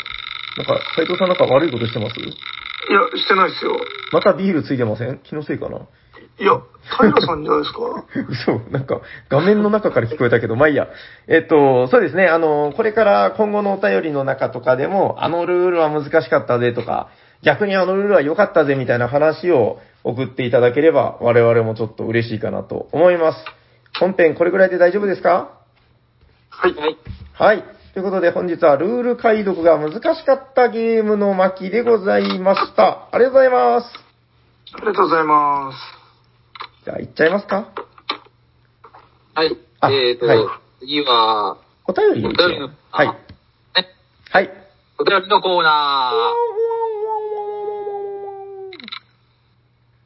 [0.57, 2.14] なんか、斉藤さんなんか悪いことしてます？
[2.89, 3.76] いや、してないですよ。
[4.12, 5.18] またビールついてません？
[5.18, 5.78] 気のせいかな？
[6.39, 6.53] いや、
[6.99, 7.81] 平さんじゃないですか？
[8.57, 10.89] 嘘、なんか、画面の中から聞こえたけど、まあいいや。
[11.28, 17.09] えっと、そうですね、あの、これから今後のお便りの中とかでも、あのルールは難しかったぜとか、
[17.43, 23.39] 逆にあのルールは良かったぜみたいな話を送っていただければ、我々もちょっと嬉しいかなと思います。
[23.99, 25.51] 本編これぐらいで大丈夫ですか？
[26.49, 26.74] はい。
[27.35, 27.64] はい。
[27.91, 27.95] はい。
[27.95, 33.09] ということで本日はルール解読が難しかったゲームの巻でございました。
[33.12, 33.86] ありがとうございます。
[34.74, 36.84] ありがとうございます。
[36.84, 37.68] じゃあ行っちゃいますか？
[39.34, 39.57] はい。
[39.80, 40.38] あえっ、と、はい
[40.80, 43.07] 次は、お便りお便りの、はい。
[43.09, 44.51] はい。
[44.99, 45.68] お便りのコーナ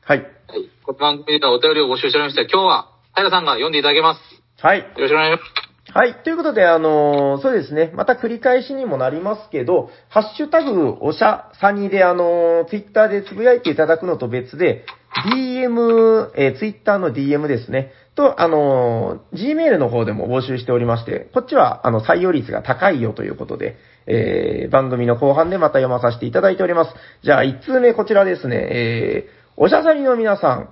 [0.03, 0.19] はい。
[0.19, 0.23] ー。
[0.23, 0.71] はい。
[0.85, 4.21] この番組ではお便りを募集しておりまして、今日は、平さんが読んでいただけます。
[4.63, 4.79] はい。
[4.79, 5.64] よろしくお願いします。
[5.93, 6.15] はい。
[6.25, 7.93] ということで、あのーそうですね。
[7.95, 14.87] また繰り返しにもなりますけど、ハッシュタグ、おしゃさにで、あのツイッターでつぶやいていただくのと別で、
[15.31, 17.93] DM、えー、ツイッターの DM ですね。
[18.15, 23.77] と、あのー Gmail の方でも募集しておりまして、こっちは、あの、採用率が高いよということで、
[24.07, 26.95] えー、番組の後半でまた読まさせていただいております。
[27.23, 28.57] じゃあ、1通目こちらですね。
[28.57, 30.71] えー、おしゃさりの皆さん、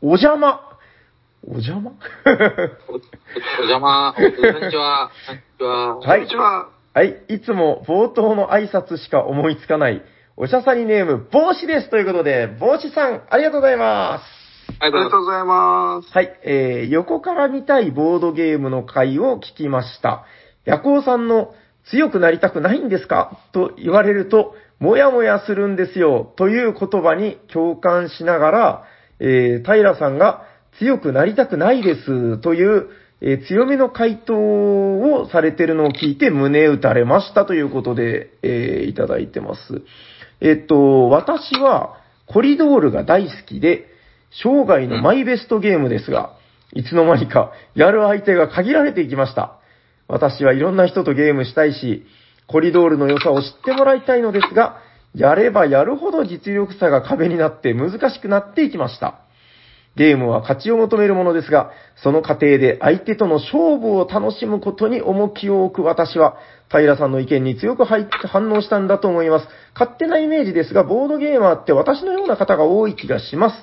[0.00, 0.73] お邪魔。
[1.46, 1.90] お邪魔？
[1.90, 2.30] お
[2.92, 2.96] お
[3.64, 5.10] 邪魔、おこんにちは。
[5.58, 6.70] こんにちは。
[6.94, 7.34] はいい。
[7.34, 10.02] いつも冒頭の挨拶しか思いつかない、
[10.38, 11.90] おしゃさりネーム、帽子です。
[11.90, 14.24] ということで、帽子さん、ありがとうございます。
[14.80, 16.10] ありがとうございます。
[16.14, 16.32] はい。
[16.44, 20.24] えー、横から見たいボードゲームの回を聞きました。
[20.64, 21.52] ヤコウさんの
[21.90, 23.38] 強くなりたくないんですか？
[23.52, 26.32] と言われると、もやもやするんですよ。
[26.36, 28.84] という言葉に共感しながら、
[29.20, 30.46] えー、平さんが
[30.78, 32.38] 強くなりたくないです。
[32.38, 32.88] という、
[33.20, 39.82] ええー強めの回答をされてるのを聞いて胸打たれましたということで、えーいただいてます。
[40.40, 41.96] えっと、私は
[42.26, 43.86] コリドールが大好きで、
[44.42, 46.36] 生涯のマイベストゲームですが、
[46.72, 49.58] いつの間にかやる相手が限られていきました。
[50.08, 52.04] 私はいろんな人とゲームしたいし、
[52.46, 54.80] コリドールの良さを知ってもらいたいのですが、
[55.14, 59.23] やればやるほど実力差が壁になって難しくなっていきました。
[59.96, 61.70] ゲームは勝ちを求めるものですが、
[62.02, 66.36] その過程で相手との勝負を楽しむことに重きを置く私は、
[66.68, 69.48] 平さんの意見に強く反応したんだと思います。
[69.74, 73.56] 勝手なイメージですが、ボードゲーマーって私のような方が多い気がします。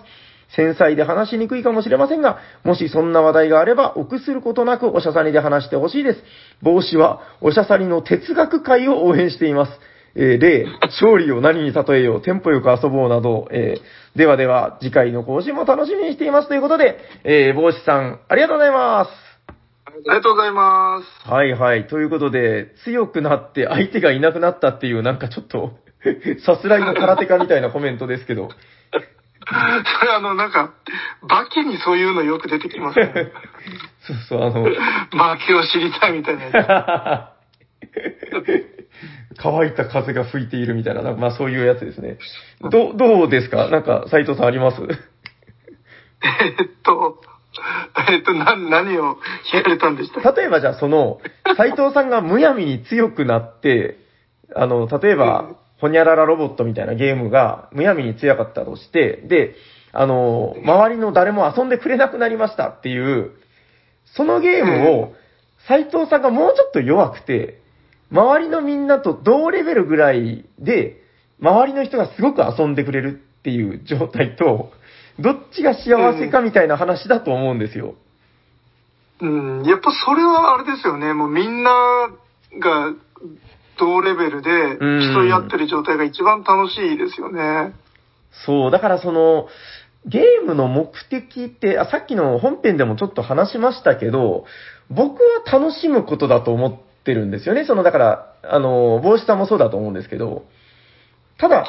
[0.55, 6.23] 繊細で話しにくいかもしれませんが、もしそんな話題があれば、臆することなくおしゃさりで話してほしいです。
[6.61, 9.71] 帽子は、おしゃさりの哲学会を応援しています。
[10.15, 19.09] えー例、勝利を何に例えよう、テンポよく遊ぼうなど、えーではでは、次回の更新も楽しみにしていますということで、えー、帽子さん、ありがとうございます。
[19.85, 21.29] ありがとうございます。
[21.29, 21.87] はいはい。
[21.87, 25.77] ということで、強くなって相手がいなくなったっていう、なんかちょっと、
[26.45, 28.49] さすらいの空手家みたいなコメントですけど。
[28.49, 30.73] それあの、なんか、
[31.27, 33.13] バキにそういうのよく出てきますね。
[34.01, 37.31] そうそう、あの、 負けを知りたいみたいなや
[39.37, 42.17] 乾いた風が吹いているみたいな、なんかまあそういうやつですね。
[42.69, 43.69] ど、どうですか？
[43.69, 44.77] なんか、斉藤さんあります？
[44.77, 44.81] つ。
[44.81, 47.21] えっと、
[48.11, 49.17] えっと、な、何を
[49.51, 50.31] 聞かれたんでした？
[50.31, 51.19] 例えばじゃあその、
[51.57, 53.97] 斉藤さんがむやみに強くなって、
[54.55, 59.55] あの、例えばうん、ほにゃららロボットみたいなゲームがむやみに強かったとして、で、
[59.93, 63.31] あの、周りの誰も遊んでくれなくなりましたっていう、
[64.15, 65.13] そのゲームを、
[65.67, 67.60] 斉藤さんがもうちょっと弱くて、
[68.11, 71.01] 周りのみんなと同レベルぐらいで、
[71.41, 74.71] 周りの人がすごく遊んでくれるっていう状態と、
[75.19, 77.95] どっちが幸せかみたいな話だと思うんですよ。
[79.21, 81.13] うん、やっぱそれはあれですよね。
[81.13, 81.71] もうみんな
[82.59, 82.93] が
[83.79, 87.73] 同レベルでうん競い合ってる状態が一番楽しいですよね。
[88.45, 89.47] そう、だからその、
[90.05, 94.45] ゲームの目的ってあ、さっきの本編でもちょっと話しましたけど、
[94.89, 97.65] 僕は楽しむことだと思ってるんですよね。
[97.65, 100.45] その、だから、あの、帽子さんもそうだと思うんですけど、
[101.37, 101.65] ただ、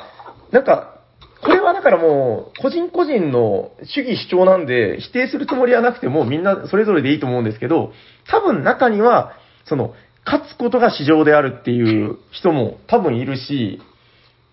[0.50, 0.98] なんか、
[1.42, 7.92] これはだからもう、個人個人の主義主張なんで、否定するつもりはなくても、みんなそれぞれでいいと思うんですけど、
[8.28, 9.32] 多分中には、
[9.64, 13.80] その、勝つことが市場であるっていう人も多分いるし、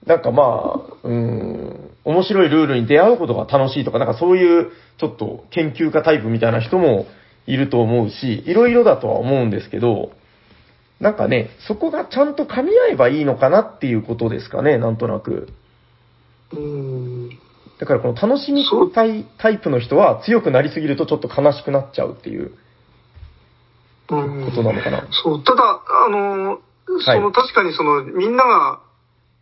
[0.07, 7.05] なんかまあ、うん、面白いルールに出会うことが楽しいとか、なんかそういう、ちょっと研究家タイプみたいな人も
[7.45, 10.11] いると思うし、いろいろだとは思うんですけど、
[10.99, 15.47] なんかね、そこがちゃんと噛み合えばいいのかなっていうことですかね、なんとなく。
[16.53, 17.29] うん。
[17.79, 22.51] だからこの楽しみたいタイプの人は強くなりすぎるとちょっと悲しくなっちゃうっていう
[24.09, 25.07] うんことなのかな。
[25.11, 26.59] そう、ただ、あの、
[27.01, 28.79] その確かにそのみんなが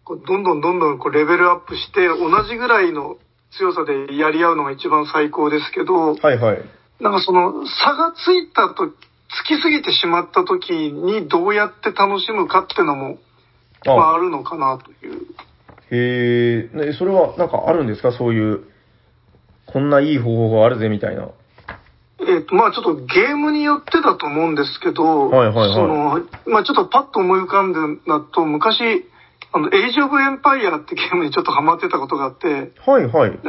[0.06, 3.18] どんどんどんどんこうレベルアップして同じぐらいの
[3.58, 6.62] 強さでやり合うのが一番最高ですけど、はいはい。
[7.00, 8.94] なんかその差がついたと、つ
[9.48, 13.18] きすぎてしまった時にどうやって楽しむかっていうのも、
[13.86, 15.22] まあああるのかなという。
[15.90, 18.12] へえ、ねそれはなんかあるんですか？
[18.12, 18.64] そういう、
[19.66, 21.30] こんないい方法があるぜみたいな。
[22.20, 29.06] えっ、と、まあちょっとゲームによってだと思うんですけど、はいはいはいその、まあちょっとパッと思い浮かんでるなと、昔、
[29.54, 33.40] あの、エイジオブエンパイアってゲームにちょっとハマってたことがあって、はいはい。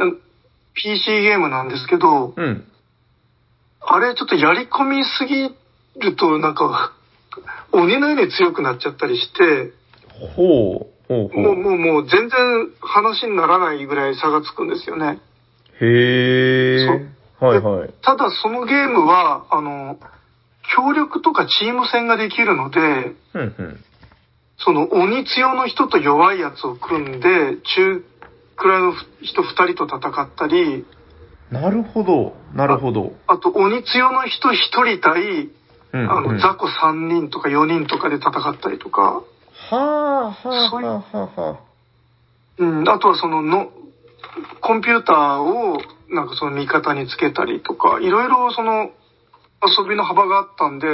[0.75, 2.65] PC ゲームなんですけど、うん。
[3.81, 5.49] あれちょっとやり込みすぎ
[5.99, 6.93] るとなんか、
[7.71, 9.71] 鬼のように強くなっちゃったりして、
[10.35, 11.55] ほう、ほうほもう、う。
[11.55, 15.19] もう、もう全然話にならないぐらい差がつくんですよね。
[15.81, 16.87] へえ。
[17.39, 17.89] はいはい。
[18.01, 19.97] ただそのゲームは、あの、
[20.75, 23.83] 協力とかチーム戦ができるので、うんうん。
[24.57, 28.03] その鬼強の人と弱いやつを組んで、中
[28.57, 30.85] くらいの人二人と戦ったり、
[31.51, 33.13] なるほど、なるほど。
[33.25, 35.49] あと鬼強の人一人対、
[35.93, 36.39] うん、あの、うん。
[36.39, 39.23] 雑魚三人とか四人とかで戦ったりとか、は
[39.71, 41.59] あ、はあ、はあ、はあ、はあ。
[42.57, 43.71] うん、あとはそのの、
[44.61, 48.91] コンピューターをなんかその味方につけたりとか、いろいろその
[49.65, 50.87] 遊びの幅があったんで、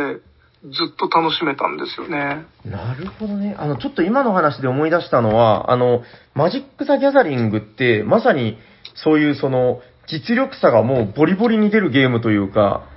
[0.64, 2.46] ずっと楽しめたんですよね。
[2.66, 3.56] なるほどね。
[3.58, 6.02] あの、ちょっと今の話で思い出したのは、あの、
[6.34, 8.58] マジック・ザ・ギャザリングって、まさに、
[8.96, 12.88] そういうその、実力差がもうボリボリに出るゲームというか、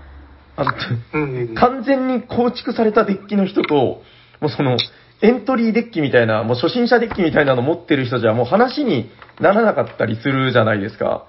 [0.58, 0.72] あの、
[1.14, 1.18] う
[1.52, 1.54] ん。
[1.54, 3.74] 完全に構築されたデッキの人と、
[4.40, 4.76] もうその、
[5.20, 11.26] エントリーデッキみたいな、もう初心者デッキみたいなの持ってる人じゃ、もう話にならなかったりするじゃないですか。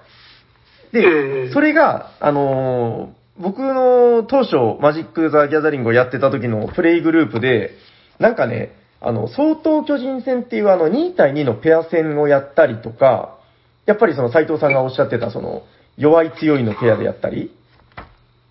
[0.92, 7.70] で、ええそれが、あのー僕の当初、マジック・ザ・ギャザリングをやってた時のプレイグループで、
[8.18, 13.38] なんかね、あの、相当巨人戦っていうあの2対2のペア戦をやったりとか、
[13.86, 15.62] やっぱりその斉藤さんがおっしゃってたその、
[15.96, 17.50] 弱い強いのペアでやったり、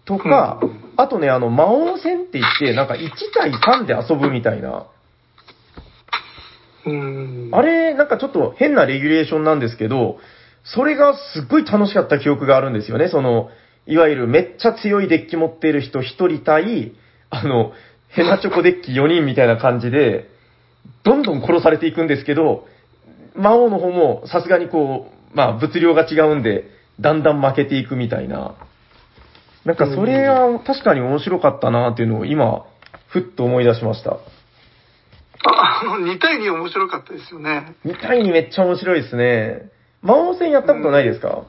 [0.09, 0.59] とか、
[0.97, 4.87] あとね、あの、魔王戦って言って、なんか1対3で遊ぶみたいな、
[6.83, 7.49] うん。
[7.53, 10.17] あれ、なんかちょっと変なレギュレーションなんですけど、
[10.63, 13.07] それがすっごい楽しかった記憶があるんですよね。
[13.07, 13.49] その、
[13.85, 16.93] いわゆるめっちゃ強いデッキ持っている人1人対、
[17.29, 17.73] あの、
[18.07, 20.27] ヘナチョコデッキ4人みたいな感じで、
[21.03, 22.65] どんどん殺されていくんですけど、
[23.35, 26.65] 魔王の方もさすがにこう、まあ物量が違うんで、
[26.99, 28.55] だんだん負けていくみたいな。
[29.65, 32.65] なんかそれは確かに面白かったなっていうのを今、
[33.07, 34.11] ふっと思い出しました。
[35.45, 37.75] あ、あの、2対2面白かったですよね。
[37.83, 39.71] みたいにめっちゃ面白いですね。
[40.01, 41.43] 魔王戦やったことないですか、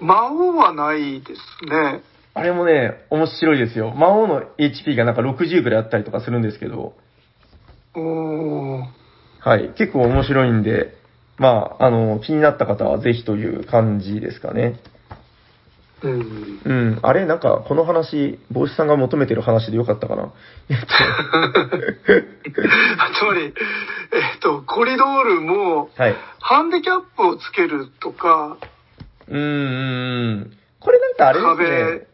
[0.00, 2.02] 魔王はないですね。
[2.34, 3.94] あれもね、面白いですよ。
[3.94, 6.94] 魔王の HP がなんか60ぐらいあったりとかするんですけど、
[7.94, 8.84] おー。
[9.40, 10.94] はい、結構面白いんで、
[11.38, 14.80] まあ、あの、気になった方はぜひという感じですかね。
[16.02, 16.60] うん。
[16.64, 20.32] うん、あれなんか、この話、帽子さんが求めてる話でよかったかな？
[20.68, 20.86] えっと
[23.18, 23.52] つまり、えっ
[24.40, 26.14] と、コリドールも、はい。
[26.40, 28.58] ハンディキャップをつけるとか、
[29.28, 29.38] うー
[30.34, 32.06] ん、これなんかあれですね。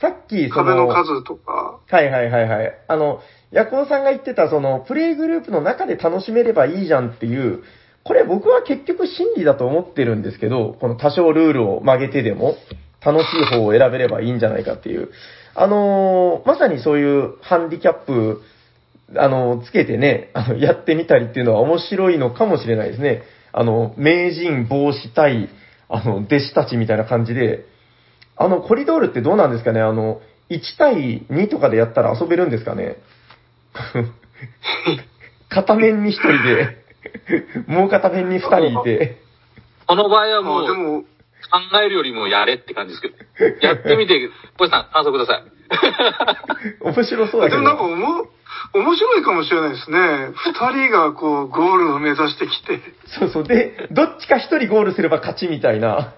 [0.00, 2.78] さっき、その、壁の数とか、はいはいはいはい。
[2.88, 3.20] あの、
[3.50, 7.62] ヤコウさんが言ってた、その、プレイグループの中で楽しめればいいじゃんっていう、
[8.04, 12.56] これ僕は結局真理だと思ってるんですけど、この多少ルールを曲げてでも、
[13.06, 15.10] 楽しい方を選べればいいんじゃないかっていう。
[15.54, 18.42] あのーまさにそういうハンディキャップ、
[19.16, 23.22] あのつけてね、あの、やってみたりっていうのは面白いのかもしれないですね。
[23.52, 25.48] あの、名人防止対、
[25.88, 27.64] あの、弟子たちみたいな感じで、
[28.36, 29.80] あの、コリドールってどうなんですかね？
[29.80, 32.96] あの、1対2とかでやったら遊べるんですかね？
[35.48, 36.76] 片面に1人で、
[37.66, 39.16] もう片面に2人いて、
[39.86, 41.04] この場合はもう、あでも、
[41.50, 43.66] 考えるよりもやれって感じですけど。
[43.66, 45.42] やってみて、小石さん、感想ください。
[46.80, 47.68] 面白そうだけどでも。
[47.68, 48.28] なんかおも、
[48.74, 49.98] 面白いかもしれないですね。
[50.34, 52.80] 二人がこう、ゴールを目指してきて。
[53.06, 53.44] そうそう。
[53.44, 56.14] で、どっちか1人ゴールすれば勝ちみたいな。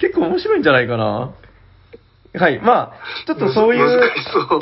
[0.00, 1.34] 結構面白いんじゃないかな。
[2.34, 2.60] はい。
[2.60, 4.00] まあ、ちょっとそういう。
[4.00, 4.60] 難しそう。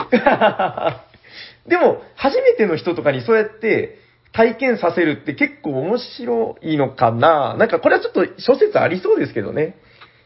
[1.68, 3.98] でも、初めての人とかにそうやって
[4.36, 9.76] 体験させるって結構面白いのかななんかこれはちょっと諸説ありそうですけどね。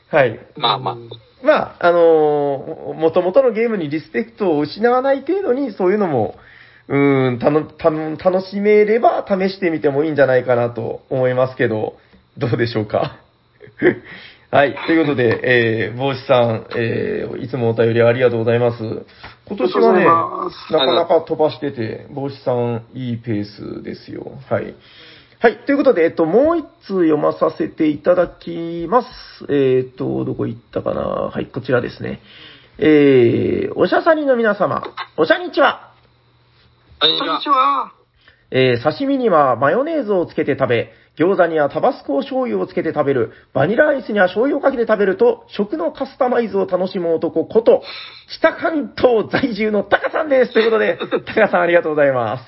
[0.08, 0.40] はい。
[0.56, 0.96] まあまあ。
[1.42, 6.34] まあ、あのー、元々のゲームにリスペクトを失わない程度にそういうのも、
[6.88, 11.96] うーん、たの、たの、楽しめれば試してみてもいいんじゃないかなと思いますけど、
[12.36, 13.20] どうでしょうか？
[14.52, 14.74] はい。
[14.88, 18.82] ということで、えー、帽子さん、えー、いつもお便りありがとうございます。
[19.46, 24.32] 今年はね、なかなか飛ばしてて、帽子さん、いいペースですよ。
[24.50, 24.74] はい。
[25.38, 25.58] はい。
[25.66, 29.46] ということで、えっと、もう一通読まさせていただきます。
[29.48, 32.20] えっと、どこ行ったかなはい、こちらですね。
[32.78, 34.82] えー、おしゃさにの皆様、
[35.16, 35.92] おしゃにちは。
[37.00, 37.48] こんにちはこんにち。
[37.50, 37.92] は。
[38.50, 47.82] えー刺身にはマヨネーズをつけて食べ、餃子にはタバスコ醤油をつけて食べる、バニラアイスには醤油をかけて食べると、食のカスタマイズを楽しむ男こと、
[48.38, 50.54] 北関東在住のタカさんです。
[50.54, 52.44] ということで、タカさんありがとうございます。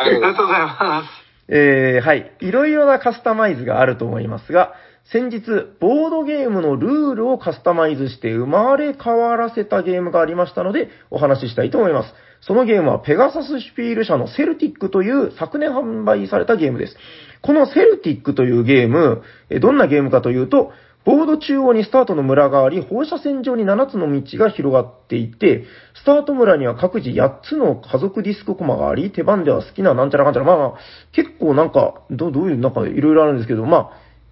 [0.00, 1.30] ありがとうございます。
[1.52, 2.32] えーはい。
[2.40, 4.72] いろいろなカスタマイズがあると思いますが、
[5.12, 5.40] 先日、
[5.80, 12.14] ボードゲームのルールをカスタマイズして生まれ変わらせたゲームがありましたので、お話ししたいと思います。
[12.40, 16.96] そのゲームはペガサスシュピール社のセルティックという昨年販売されたゲームです。
[17.42, 19.22] このセルティックというゲーム、
[19.60, 20.72] どんなゲームかというと、
[21.04, 25.64] ボード中央にスタートの村があり、放射線上に7つの道が広がっていて、
[25.94, 30.74] スタート村には各自8つの家族ディスクコマがあり、手番では好きななんちゃらかんちゃら、まあまあ、
[31.12, 33.90] 結構なんか、どどういう、なんかいろいろあるんですけど、まあ、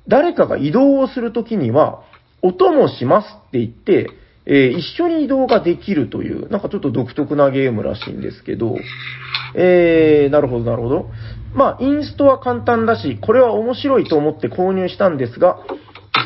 [0.09, 2.03] 誰かが移動をするときには、
[2.43, 4.11] 音もしますって言って、
[4.51, 8.77] えー一緒に移動ができるという、なんかちょっと独特なゲームらしいんですけど、
[9.55, 11.11] えー、なるほど、なるほど。
[11.55, 15.59] まあ、インストは簡単だし、これは面白いと思って購入したんですが、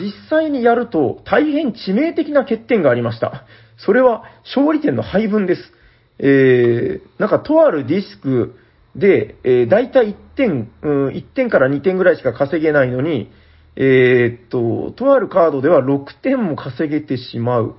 [0.01, 3.45] 実際にやると大変致命的な欠点がありました。
[3.77, 5.73] それは勝利点の配分です。
[6.19, 8.55] えー、なんかとあるディスク
[8.95, 13.31] で、えー、大体1点、うん、1点から2点ぐらいしか稼げないのに、
[13.77, 17.75] えーっと、とあるカードでは6点も稼げてしまう。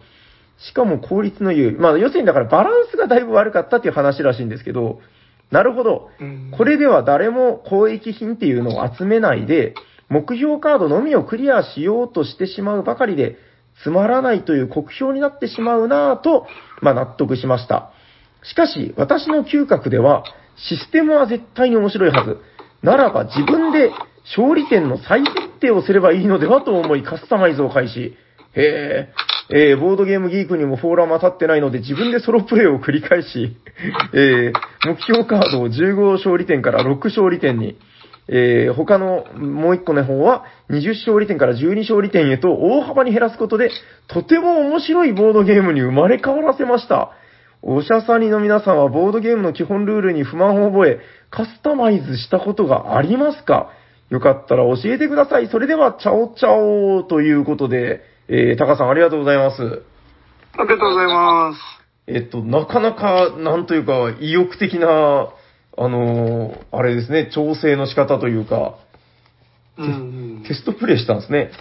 [0.67, 1.73] しかも効率の良い。
[1.73, 4.99] まあ、要するにだからバランスがだいぶ悪かったっていう話らしいんですけど、
[5.51, 6.09] なるほど。
[6.19, 9.75] うんこれでは誰も交易品っていうのを集めないで、
[10.09, 13.37] 目標カードのみをクリアしようとしてしまうばかりで、
[13.83, 16.45] つまらないという酷評になってしまうなぁと、
[16.81, 17.91] まあ納得しました。
[18.43, 20.23] しかし、私の嗅覚では、
[20.69, 22.37] システムは絶対に面白いはず。
[22.83, 23.91] ならば自分で
[24.37, 28.15] 勝利点の再設定をすればいいのではと思いカスタマイズを開始。
[28.55, 29.13] へえ、
[29.55, 33.55] えーボードゲームギークにもフォーラム当たってないので自分でソロプレイを繰り返し、
[34.11, 34.53] えー
[34.87, 37.77] 目標カードを15勝利点から6勝利点に、
[38.27, 43.69] えー他のもう一個の方は20勝利点から12勝利点へと大幅に減らすことで、
[44.07, 47.11] とても面白いボードゲームに生まれ変わらせました。
[47.61, 50.99] おしゃさにの皆さんはボードゲームの基本ルールに不満を覚え、
[51.29, 53.69] カスタマイズしたことがありますか？
[54.09, 55.47] よかったら教えてください。
[55.47, 58.01] それでは、チャオチャオということで、
[58.35, 59.61] えー、タカさんありがとうございます。
[59.61, 59.65] あ
[60.63, 61.59] りがとうございます。
[62.07, 64.87] えっと、なかなか、なんというか、意欲的な、
[65.77, 68.73] あのーあれですね、調整の仕方というか、
[69.77, 69.89] うんう
[70.39, 70.43] ん。
[70.47, 71.51] テストプレイしたんですね。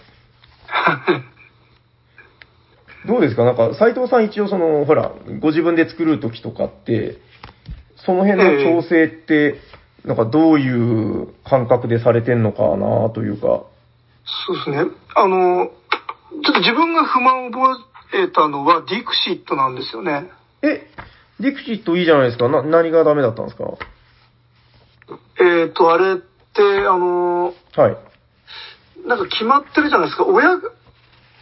[3.06, 3.44] どうですか？
[3.44, 7.18] なんか、斉藤さん一応その、ほら、ご自分で作るときとかって、
[7.96, 9.56] その辺の調整って、
[10.06, 13.64] なんかどういう感覚でされてんのかなというか。
[14.46, 14.86] そうですね。
[15.14, 15.70] あの、
[16.44, 17.78] ちょっと自分が不満を覚
[18.14, 20.30] えたのはディクシットなんですよね。
[20.62, 20.86] え、
[21.40, 23.64] ディクシットいいじゃないですかな、何がダメだったんですか？
[25.40, 27.96] えっ、と、あれって、あの、はい。
[29.06, 30.24] なんか決まってるじゃないですか。
[30.24, 30.70] 親が、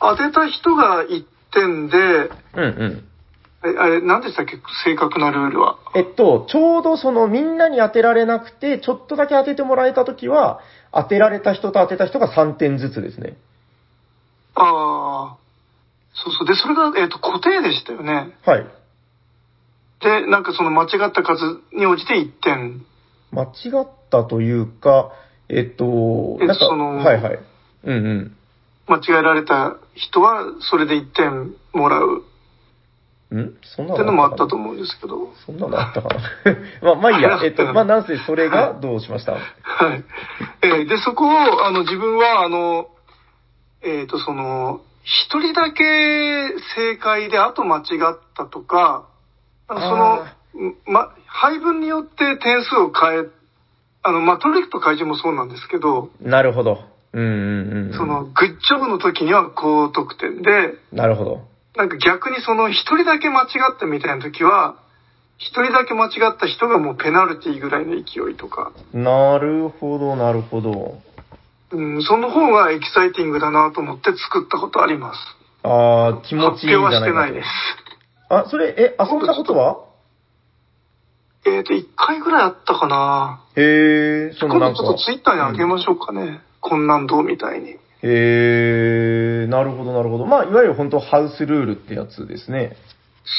[0.00, 3.04] 当てた人が1点で、うんうん。
[3.62, 4.56] えあれ、何でしたっけ？
[4.84, 5.76] 正確なルールは。
[5.94, 10.60] えっと、ちょうどそのみんなに当てられなくて、ちょっとだけ当ててもらえたときは、
[10.92, 13.36] 当てられた人と当てた人が3点ずつですね。
[14.54, 15.36] ああ、
[16.14, 16.46] そうそう。
[16.46, 18.36] で、それが、えっ、と、固定でしたよね。
[18.44, 18.66] はい。
[20.00, 22.84] で、なんかその間違った数に応じて1点。
[23.32, 23.46] 間違
[23.84, 25.12] ったというか、
[25.48, 27.38] えっと、えなんか、そのはいはい。
[27.84, 28.36] うんうん。
[28.88, 32.24] 間違えられた人は、それで1点もらう
[33.32, 33.56] ん？
[33.62, 34.58] そんなっていうのもあったと思う。
[34.58, 35.32] 思うんですけど。
[35.46, 36.20] そんなのあったかな？
[36.82, 37.38] まあ、まあいいや。
[37.44, 39.34] えっと、まあ、なんせそれがどうしました？
[39.34, 39.38] は
[39.94, 40.04] い。
[40.62, 42.88] えーで、そこを、あの、自分は、あの、
[43.82, 45.82] えっ、と、その、一人だけ
[46.76, 49.08] 正解で、あと間違ったとか、
[49.68, 50.36] あのそのあ、
[50.86, 53.28] ま、配分によって点数を変え、
[54.02, 56.80] あの、まあ、トリックと怪獣もそうなんですけど、なるほど。
[57.12, 57.92] うんうんうん。
[57.94, 61.40] その、グッジョブの時には高得点で、なるほど。
[61.76, 64.76] なんか逆にその、一人だけ間違ったみたいな時は、
[65.38, 70.98] 一人だけ間違った人がもうペナルティぐらいの勢いとか、なるほど、なるほど。
[71.72, 75.18] うん、その方がエキサイティングだなと思って作ったことあります。
[75.62, 77.46] ああ、気持ちいい発表はゃないかとしてないです。
[78.28, 79.78] あ、それ、え、遊んだことは？
[81.46, 83.42] えっ、と、一回ぐらいあったかな。
[83.56, 85.04] へえ、そのなんか今度ちょっと。
[85.04, 86.40] ツイッターにあげましょうかね。
[86.60, 87.70] こんなんどうみたいに。
[87.70, 90.26] へえ、なるほど、なるほど。
[90.26, 92.76] まあ、いわゆる本当ハウスルールってやつですね。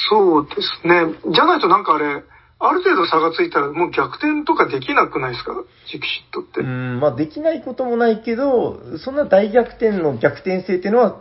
[0.09, 1.15] そうですね。
[1.33, 2.23] じゃないとなんかあれ、
[2.63, 5.53] ある程度差がついたらもう逆転とかできなくないですか？
[5.91, 6.61] ジクシットって。
[6.61, 11.17] うん、まあ、できないこともないけど、そんな大逆転の逆転性っていうのは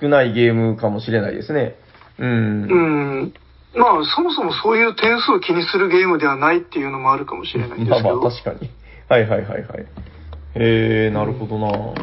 [0.00, 1.76] 少ないゲームかもしれないですね。
[2.18, 2.28] うん。
[2.28, 2.74] う
[3.26, 3.34] ん。
[3.74, 8.20] まあ、そもそもそういう点数を気にするゲームではないっていうのもあるかもしれないんですまあけど。
[8.20, 8.70] まあ、確かに。
[9.08, 9.86] はいはいはいはい。
[10.54, 11.94] へえ、なるほどな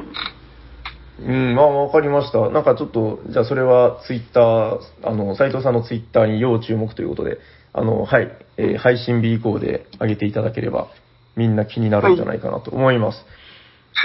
[1.20, 2.50] うん、まあわかりました。
[2.50, 7.38] なんかちょっと、じゃあそれはツイッター、あの、斉藤さんのツイッターに要注目ということで、
[7.74, 10.88] あの、はい、えー配信日以降で上げていただければ、
[11.36, 13.18] みんな気になるんじゃないかなと思います。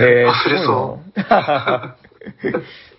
[0.02, 1.20] へえ、忘れそう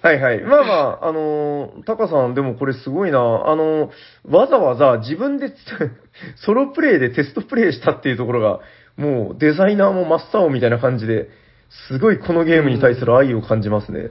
[0.02, 0.42] はいはい。
[0.42, 3.20] まあまあ、あのータカさんでもこれすごいな。
[3.20, 3.90] あのー
[4.30, 5.52] わざわざ自分で
[6.38, 8.60] ソロプレイでテストプレイしたっていうところが、
[8.98, 11.30] もうデザイナーも真っ青みたいな感じで、
[11.88, 14.10] すごいこのゲームに対する愛を感じますね。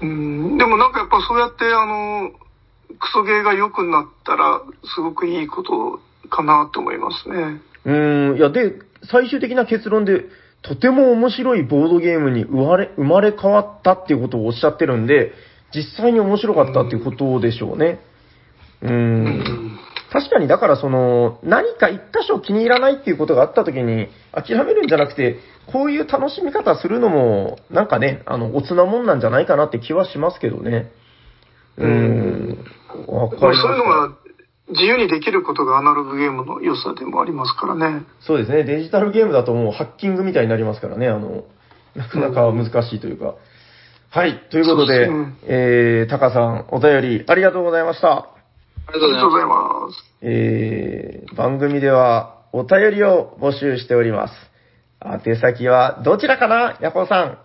[0.00, 0.58] うん。
[0.58, 2.30] でもなんかやっぱそうやって、あの、
[2.98, 4.62] クソゲーが良くなったら、
[4.94, 7.60] すごくいいことかなと思いますね。
[7.84, 8.74] うーん、いや、で、
[9.10, 10.26] 最終的な結論で、
[10.62, 15.32] とても面白いボードゲームに生まれ、生まれ変わったっていうことをおっしゃってるんで、
[15.74, 18.00] 実際に面白かったっていうことでしょうね。
[18.82, 19.78] うんん。
[20.12, 25.38] 確かに、だからその、何か一箇所気に入らないっていうことがあった時に、諦めるんじゃなくて、
[25.72, 30.92] こういう楽しみ方するのも、なんかね、あの、おつなもんなんじゃないかなって気はしますけどね。
[31.78, 32.64] うーん。
[33.06, 33.30] わ。
[33.30, 34.10] そういうのが
[34.68, 38.04] 自由にできることがアナログゲームの良さでもありますからね。
[38.20, 38.64] そうですね。
[38.64, 41.08] デジタルゲームだともうハッキングみたいになりますからね。
[41.08, 41.44] あの、
[41.94, 43.34] なかなか難しいというか。
[44.10, 44.38] はい。
[44.50, 48.10] ということで、ですねえー、タカさん、お便りありがとうございました。
[48.10, 48.26] あ
[48.92, 50.04] りがとうございまます。
[50.20, 54.34] えー、番組ではお便りを募集しております。
[55.04, 56.78] 宛先はどちらかな？
[56.80, 57.38] ヤコウさん。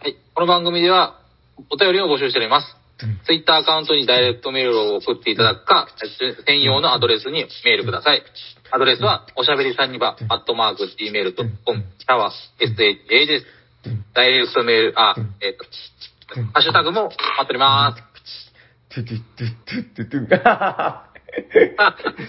[0.00, 0.02] す。
[0.02, 0.16] はい。
[0.34, 1.20] この番組では、
[1.70, 2.85] お便りを募集しております。
[2.98, 5.88] ツイッターアカウントにダイレクトメールを送っていただくか、
[6.46, 8.22] 専用のアドレスにメールください。
[8.70, 12.32] アドレスは、おしゃべりサニバ、アットマーク、gmail.com、シャは、
[12.64, 13.46] SHA です。
[14.14, 15.64] ダイレクトメール、あ、えっ、と、
[16.52, 18.52] ハッシュタグも待っております。
[18.88, 20.46] トゥトゥトゥトゥトゥトゥ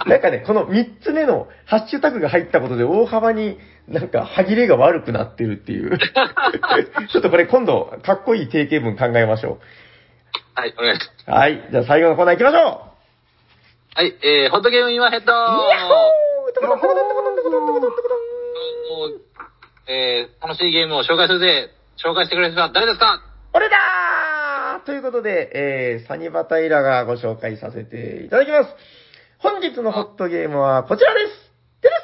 [0.05, 3.57] なんかね、この3つ目のハッシュタグが入ったことで大幅に
[3.87, 5.97] なんか歯切れが悪くなってるっていう。
[7.07, 9.59] ちょっとこれ今度、かっこいい定型文考えましょ
[10.57, 11.29] はい、お願いします。
[11.29, 11.31] う。
[11.31, 11.69] はい。
[11.69, 12.89] じゃあ最後のコーナー行きましょ
[13.93, 15.31] はい、えー、ホットゲーム今ヘッド
[19.87, 21.69] えー、楽しいゲームを紹介するぜ。
[22.03, 23.21] 紹介してくれる人は誰ですか
[23.53, 28.73] 俺だーということで、えー、サニバタイラがご紹介させていただきます。
[29.37, 31.51] 本日のホットゲームはこちらです。
[31.81, 32.01] てらっ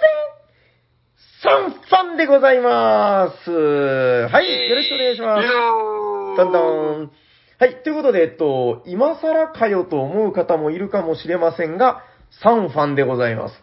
[1.41, 3.49] せんサンファンでございます。
[3.49, 5.47] はい、よろしくお願いします。
[6.37, 6.59] どんど
[7.05, 7.22] ん。
[7.59, 7.83] はい。
[7.83, 12.01] ということで、えっと、今更かよと思う方もいるかもしれませんが、
[12.43, 13.53] 3ファンでございます。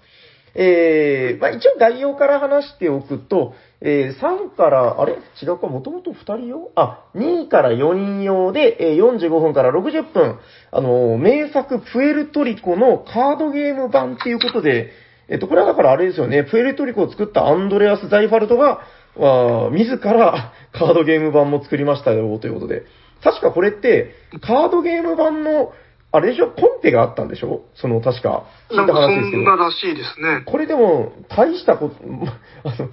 [0.55, 5.15] えー、まあ一応概要から話しておくと、えー、3から、あれ？
[5.43, 6.71] 違うか、もともと2人用？
[6.77, 10.39] あ、2位から4人用で、えー45分から60分、
[10.71, 14.91] あのー名作プエルトリコのカードゲーム版っていうことで、
[15.29, 18.81] えっと、これはだからあれですよね、プエルトリコを作ったアンドレアス・ザイファルトが、
[19.19, 22.85] あ自らカードゲーム版も作りましたよ、ということで。
[23.23, 25.73] 確かこれって、カードゲーム版の、
[26.13, 26.51] あれでしょ？
[26.51, 27.63] コンペがあったんでしょ？
[27.75, 28.45] その、確か。
[28.71, 29.43] 聞いんかそ話ですけど。
[29.43, 30.43] んならしいですね。
[30.45, 31.95] これでも、大したこと、
[32.69, 32.89] あの、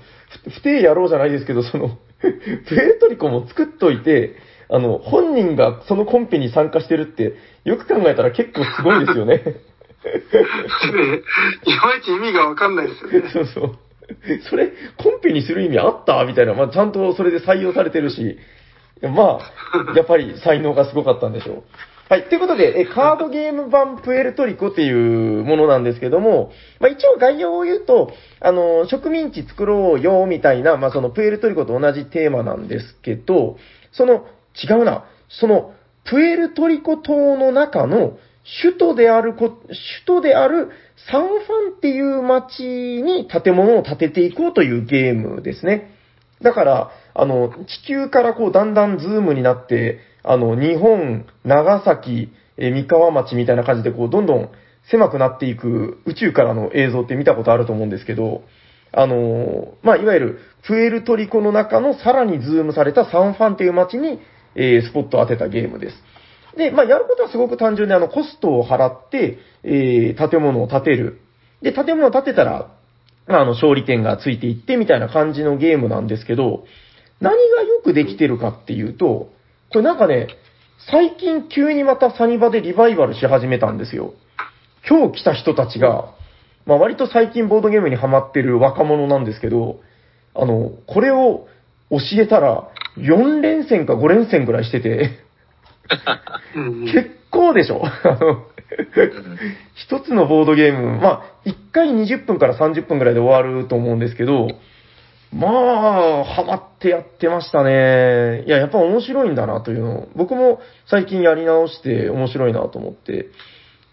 [0.45, 2.27] ふ不定やろうじゃないですけど、その、 プ
[2.75, 4.35] エルトリコも作っといて、
[4.69, 9.37] あの、本人がそのコンペに参加してるって、よく考えたら結構すごいですよね。
[9.37, 9.51] で、
[11.65, 13.29] いまいち意味がわかんないですよね。
[13.33, 13.75] そうそう。
[14.49, 16.23] それ、コンペにする意味あった？
[16.25, 18.37] みたいな、まあ、ちゃんとそれで採用されてるし、
[19.01, 21.63] まあ、やっぱり才能がすごかったんでしょう。
[22.09, 22.29] はい。
[22.29, 33.57] ということで、えカードゲーム版プエルトリコっていうものなんですけども、まあ一応概要を言うと、あの、植民地作ろうよ、みたいな、まあそのプエルトリコと同じテーマなんですけど、
[33.91, 34.25] その、
[34.55, 35.73] 違うな、その、
[36.05, 38.17] プエルトリコ島の中の
[38.61, 39.75] 首都であるこ、首
[40.05, 40.69] 都である
[41.11, 45.91] サンファンっていう町に建物を建てていこうというゲームですね。
[46.41, 54.49] だから、あの、地球からこう、だんだんズームになって、あの、日本、長崎、え三河町みたいな感じで、こう、どんどん
[54.91, 58.43] 狭くなっていく宇宙からの映像って見たことあると思うんですけど、
[58.93, 64.19] あのまあ、いわゆる、プエルトリコの中のさらにズームされたサンファンっていう街に、
[64.55, 65.95] えースポットを当てたゲームです。
[66.55, 71.19] で、まあ、やることはすごく単純で、あの、コストを払って、えー建物を建てる。
[71.61, 72.71] で、建物を建てたら、
[73.27, 76.63] まあ、あの、勝利点がついていってみたいな感じのゲームなんですけど、
[77.19, 79.29] 何がよくできてるかっていうと、
[79.71, 80.27] これなんかね、
[80.89, 84.13] 最近急にまたサニバでリバイバルし始めたんですよ。
[84.87, 86.13] 今日来た人たちが、
[86.65, 89.79] まあ割と最近ボードゲームにハマってる若者なんですけど、
[90.35, 91.47] あの、これを
[91.89, 95.11] 教えたら、4連戦か5連戦ぐらいしてて、
[96.93, 97.83] 結構でしょ。
[99.75, 104.47] 一つのボードゲーム、まあ、1回20分から30分ぐらいで終わると思うんですけど、
[105.33, 108.43] まあ、ハマってやってましたね。
[108.45, 110.59] いや、やっぱ面白いんだなというのを、僕も
[110.89, 113.27] 最近やり直して面白いなと思って。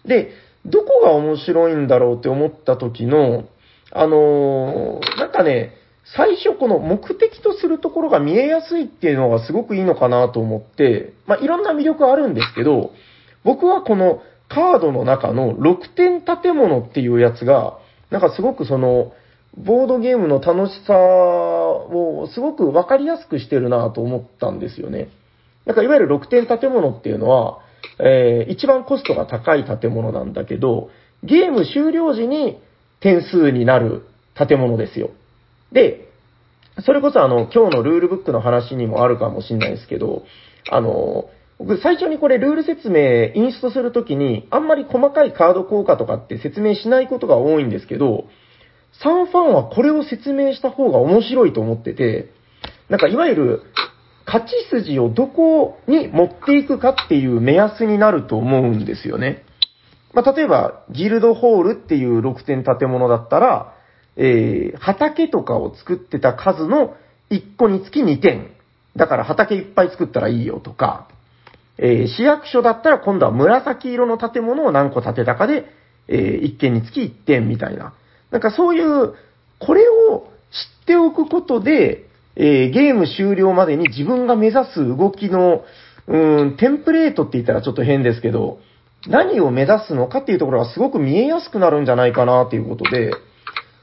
[0.05, 0.31] で、
[0.65, 3.45] どこが面白いんだろうって思った時の、
[3.91, 5.73] あのーなんかね、
[6.15, 12.91] 最初この目的とするところが見えやすいっていうのがすごくいいのかなと思って、まあ、いろんな魅力あるんですけど、
[13.43, 17.79] 僕はこのカードの中の6点建物っていうやつが、
[18.11, 19.13] なんかすごくその、
[19.57, 25.09] ボードゲームの楽しさをすごくわかりやすくしてるなと思ったんですよね。
[25.65, 27.59] なんかいわゆる6点建物っていうのは、
[27.99, 30.89] えー一番コストが高い建物なんだけど、
[31.23, 32.59] ゲーム終了時に
[32.99, 34.03] 点数になる
[34.35, 35.11] 建物ですよ。
[35.71, 36.09] で、
[36.85, 40.23] それこそあの、今日のルールブックの話にもあるかもしれないですけど、
[40.69, 48.25] あの、僕最初にこれルール説明、インストするときに、あんまり細かいカード効果とかって説明しないことが多いんですけど、
[49.01, 52.31] サンファンはこれを説明した方が面白いと思ってて、
[52.89, 53.61] なんかいわゆる、
[54.27, 59.43] 勝ち筋をどこに持っていくかっていう目安になると思うんですよね。
[60.13, 63.75] まあ、例えば、ギルドホールっていう6点建物だったら、
[64.15, 66.95] えー、畑とかを作ってた数の
[67.29, 68.51] 1個につき2点。
[68.95, 71.09] だから畑いっぱい作ったらいいよとか、
[71.77, 75.65] えー市役所だったら今度は紫色の建物を何個建てたかで、
[76.07, 77.93] え1件につき1点みたいな。
[78.31, 79.13] なんかそういう、
[79.59, 85.63] これを知っておくことで、えーゲーム終了までに自分が目指す動きの、
[86.07, 88.59] うん、テンプレートって言ったらちょっと変ですけど、
[89.07, 93.13] 何を目指すのかっていうところがすごく見えやすくなるんじゃないかなっていうことで、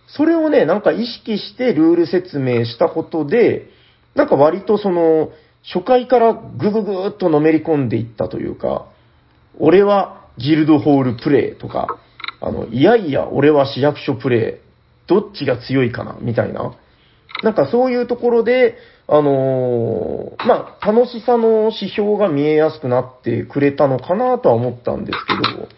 [0.09, 3.71] それをね、なんか意識してルール説明したことで、
[4.15, 5.31] なんか割とその、
[5.65, 8.87] 初回からぐぐぐーっとのめり込んでいったというか、
[9.59, 11.87] 俺はギルドホールプレイとか、
[12.43, 16.75] あの、いやいや、俺は市役所プレイ、どっちが強いかな、みたいな。
[17.43, 18.77] なんかそういうところで、
[19.09, 25.69] あのーまあ、楽しさの指標が見えやすくなってくれたのかなとは思ったんですけど、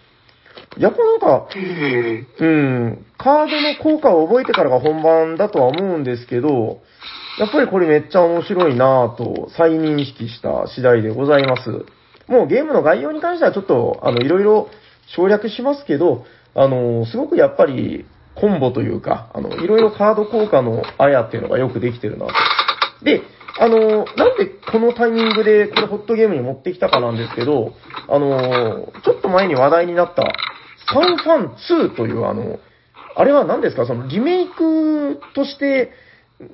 [0.78, 6.80] やっぱなんか、えうん、カードの効果を覚えてからが本番だとは思うんですけど、
[7.38, 11.70] やっぱりこれめっちゃ面白いなぁと再認識した次第でございます。
[12.28, 14.68] もうゲームの概要に関してはちょっと、あの、いろいろ
[15.06, 16.24] 省略しますけど、
[16.54, 22.32] あの、すごくやっぱりコンボというか、あの、いろいろカード効果のあやっていうのがよくできてるなと。
[23.04, 23.22] で、
[23.58, 23.78] あの、
[24.16, 27.72] なんでこのタイミングでこれホットゲームに持ってきたかなんですけど、
[28.08, 30.22] あの、ちょっと前に話題になった
[30.92, 31.56] サンファン
[31.90, 32.58] 2というあの、
[33.16, 33.86] あれは何ですか？
[33.86, 35.92] そのリメイクとして、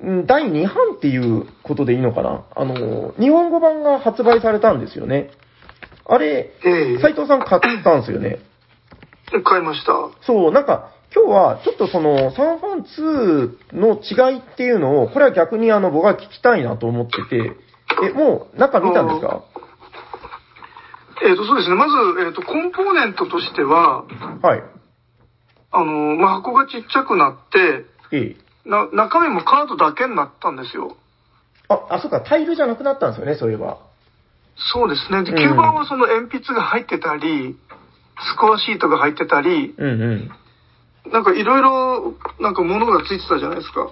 [0.05, 2.45] ん第2版っていうことでいいのかな？
[2.55, 5.31] あの、日本語版が発売されたんですよね。
[6.05, 8.39] あれ、ええ斉藤さん買ったんですよね。
[9.39, 9.93] 買いました。
[10.25, 12.81] そう、なんか、今日はちょっとその、サンファン
[13.73, 17.55] 2の違いっていうのを、これは逆にあの、僕は聞きたいなと思ってて、
[18.03, 19.43] え、もう中見たんですか？
[21.23, 21.75] えっ、と、そうですね。
[21.75, 24.05] まず、えっ、と、コンポーネントとしては、
[24.41, 24.63] はい。
[25.71, 28.35] あの、まあ、箱がちっちゃくなって、え
[28.65, 28.69] え。
[28.69, 30.95] な、中身もカードだけになったんですよ。
[31.69, 33.77] あ、あ、そうか、タイルじゃなくなったんですよね、そういえば。
[34.57, 35.23] そうですね。
[35.23, 37.55] で、うん9番はその鉛筆が入ってたり、
[38.19, 41.11] スコアシートが入ってたり、うんうん。
[41.11, 43.91] なんかいろいろ、なんか物がついてたじゃないですか。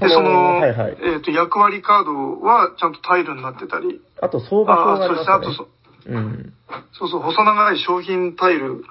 [0.00, 0.96] こで、その、はいはい。
[1.02, 5.32] えっ、と、役割カードはちゃんとタイルになってたり、あと、相場ああ、表があそうですね。
[5.32, 5.68] あとそ。、
[6.06, 6.52] うん。
[6.92, 8.84] そうそう、細長い商品タイル。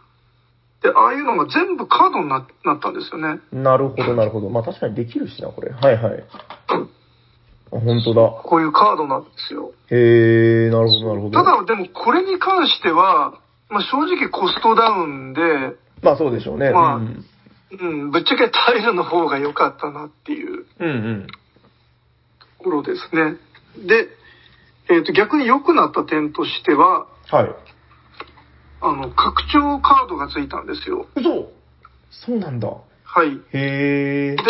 [0.81, 3.41] で、ああいうのが全部カードにななったんですよね。
[3.51, 4.49] なるほど、なるほど。
[4.49, 5.71] まあ確かにできるしな、これ。
[5.71, 6.23] はいはい。
[6.69, 8.29] あ、本当だ。
[8.43, 9.71] こういうカードなんですよ。
[9.91, 11.43] へえ、なるほど、なるほど。
[11.43, 13.33] ただ、でもこれに関しては、
[13.69, 15.41] まあ正直コストダウンで、
[16.01, 16.71] まあそうでしょうね。
[16.71, 17.25] まあうん。
[17.71, 21.27] うん、ぶっちゃけタイルの方が良かったなっていううんうん。
[21.27, 23.37] ところですね。
[23.87, 24.07] で、
[24.89, 27.55] えっ、と、逆に良くなった点としては、はい。
[28.81, 31.07] あの、拡張カードがついたんですよ。
[31.15, 31.51] 嘘
[32.09, 32.67] そうなんだ。
[32.67, 33.39] はい。
[33.53, 34.35] へえ。
[34.35, 34.41] で、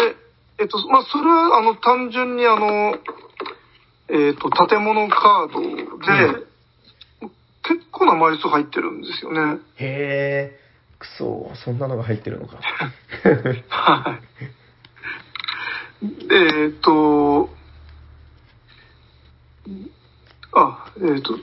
[0.59, 2.95] えっ、と、まあ、それは、あの、単純にあの、
[4.07, 6.48] えっ、と、建物カードで、
[7.69, 9.59] 結構な枚数入ってるんですよね。
[9.75, 10.59] へえ。
[10.97, 12.57] くそ、そんなのが入ってるのか。
[13.69, 14.19] はい。
[16.33, 17.49] えっ、と、
[20.53, 21.37] あ、えっ、と、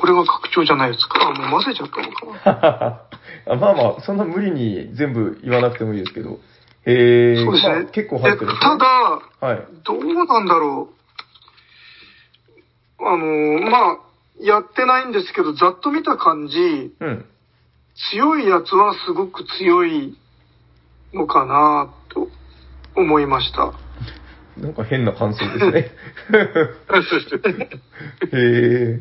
[0.00, 1.28] これは拡張じゃないですか。
[1.28, 3.02] あ、もう混ぜちゃったのかな。
[3.52, 6.38] あまあまあ、そんな無理に全部言わなくてもいいですけど。
[6.84, 7.44] へえ。
[7.44, 7.74] そうですね。
[7.74, 9.66] まあ結構入ってるんですねえただ、はい。
[9.82, 10.96] どうなんだろう。
[13.04, 14.05] あの、まあ、
[14.40, 17.24] やってないんですけど、ざっと見た感じ、うん。
[18.10, 20.18] 強いやつはすごく強い
[21.14, 22.28] のかなと
[22.94, 23.72] 思いました。
[24.58, 25.90] なんか変な感想ですね。
[28.32, 29.00] へえ。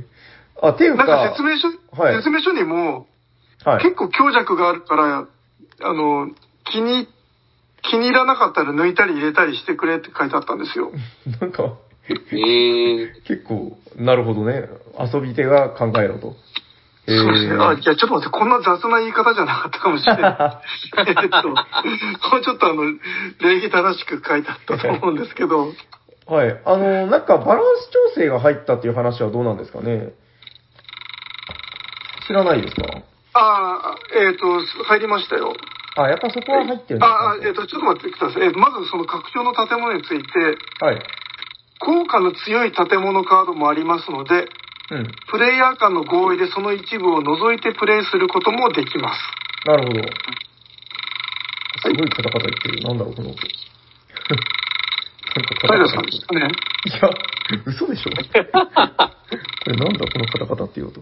[0.61, 1.67] あ、ていうなんか、か説明書、
[2.01, 3.07] はい説明書にも、
[3.63, 3.83] はい。
[3.83, 5.27] 結構強弱があるから、
[5.81, 6.29] あの、
[6.65, 7.07] 気に、
[7.81, 10.91] 気に入らなかったら抜いたり入れたりしてくれって書いてあったんですよ。
[11.41, 11.73] なんか、
[12.31, 14.69] ええ結構、なるほどね。
[14.99, 16.35] 遊び手が考えろと。
[17.07, 17.63] へそうですね。
[17.63, 17.77] あ、いえ。
[17.77, 21.05] や、ちょっと待って、こんな雑な言い方じゃなかったかもしれない。
[21.07, 21.55] えっと、も
[22.37, 22.83] うちょっとあの、
[23.41, 25.71] 礼儀正しく書いてあったと思うんですけど、
[26.27, 26.59] はい。
[26.65, 30.09] あの、なんかバランス調整が入ったっていう話はどうなんですかね
[32.27, 32.83] 知らないですか？
[33.33, 34.45] ああ、えっ、と、
[34.85, 35.53] 入りましたよ。
[35.97, 38.43] あ、やっぱそこは入ってるんですああ、えっ、と、ちょっと待ってください。
[38.43, 40.99] えーまずその拡張の建物について、はい。
[41.79, 44.47] 効果の強い建物カードもありますので、
[44.91, 45.11] うん。
[45.31, 49.19] プレイヤー間の合意でその一部を除いてプレイすることもできます。
[49.65, 50.01] なるほど。
[50.01, 52.81] すごいカタカタ言ってる。
[52.81, 53.37] なんだろう、この音。
[55.35, 56.47] なんかカタカタね。
[56.85, 57.09] いや、
[57.65, 58.11] 嘘でしょ
[59.65, 61.01] これなんだこのカタカタっていう音。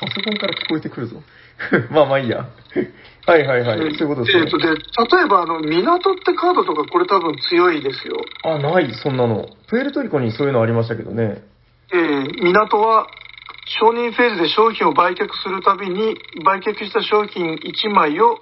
[0.00, 1.22] パソコンから聞こえてくるぞ。
[1.90, 2.46] まあまあいいや。
[3.26, 3.78] はいはいはい。
[3.94, 4.50] そういうことですねえっ、。
[4.50, 4.74] と、で、例
[5.24, 8.16] えばあの、港ってカードとかこれ多分強いですよ。
[8.42, 9.48] あ、ない、そんなの。
[9.68, 11.42] プエルトリコにそういうのありましたけどね。
[11.92, 13.06] えー港は
[13.66, 18.38] 承認フェーズで商品を売却するたびに売却した商品1枚を、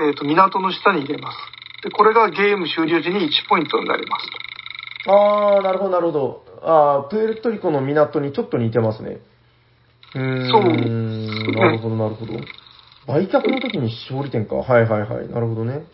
[0.00, 1.38] えー、と港の下に入れます
[1.82, 4.26] でこれがゲーム終了時に1ポイントになります
[5.06, 6.44] あー、なるほどなるほど。
[6.62, 9.18] あープエルトリコの港にちょっと似てますね。
[10.14, 10.50] うーん。
[10.50, 10.62] そう
[11.52, 12.34] なるほど、なるほど。
[13.06, 14.56] 売却の時に勝利点か。
[14.56, 15.28] はいはいはい。
[15.28, 15.84] なるほどね。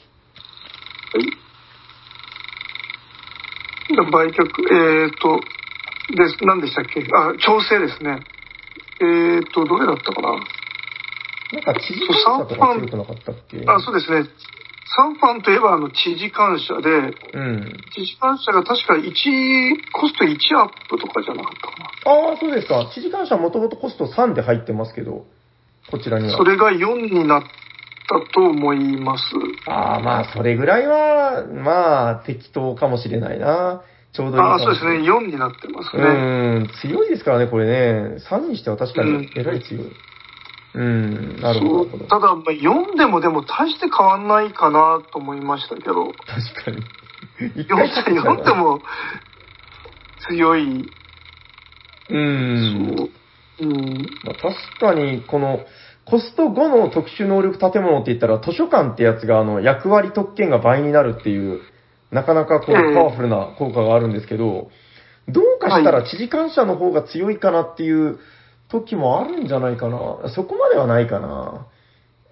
[4.12, 4.40] 売却、
[4.72, 5.40] えっ、と、
[6.14, 7.00] で、何でしたっけ？
[7.12, 8.20] あ、調整ですね。
[9.00, 10.44] えっ、と、どれだったかな？
[11.52, 13.64] なんか知事とか強くなかったっけ？
[13.66, 14.24] あ、そうですね。
[14.96, 17.76] サンファンといえば、あの、知事感謝で、うん。
[17.94, 19.02] 知事感謝が確か1、
[19.92, 22.90] コスト1アップとかじゃなかったかああ、そうですか。
[22.92, 25.26] 知事感謝はもともとコスト3で入ってますけど、
[25.90, 26.32] こちらにな。
[26.32, 26.38] は。
[26.38, 27.42] それが4になっ
[28.08, 29.24] たと思います。
[29.66, 33.82] ああ、まあ、それぐらいは、まあ、適当かもしれないな。
[34.12, 35.08] ちょうどいいかあ、もそうですね。
[35.08, 36.02] 4になってますね。
[36.02, 36.06] う
[36.64, 38.16] ん、強いですからね、これね。
[38.28, 39.84] 3にしては確かにうんえらい強い。
[39.84, 39.92] うん、
[40.74, 42.04] なるほど、なるほど。
[42.06, 46.84] ただ、まあ4でもでも大して変わんないかなと思いましたけど、確かに。
[47.56, 48.82] 一 4, 回勝ってきた4でも
[50.28, 50.90] 強い。
[52.10, 52.96] うん。
[52.96, 53.66] そう。
[53.66, 54.18] うん。
[54.22, 55.60] まあ、確かに、この、
[56.04, 61.60] コスト5の特殊能力建物って言ったら、図書館ってやつが、あの、役割特権が倍になるっていう、
[62.10, 64.70] なかなかこう、ええパワフルな効果があるんですけど、
[65.28, 68.18] どうかしたら知事感謝の方が強いかなっていう
[68.70, 69.98] 時もあるんじゃないかな。
[70.34, 71.66] そこまではないかな。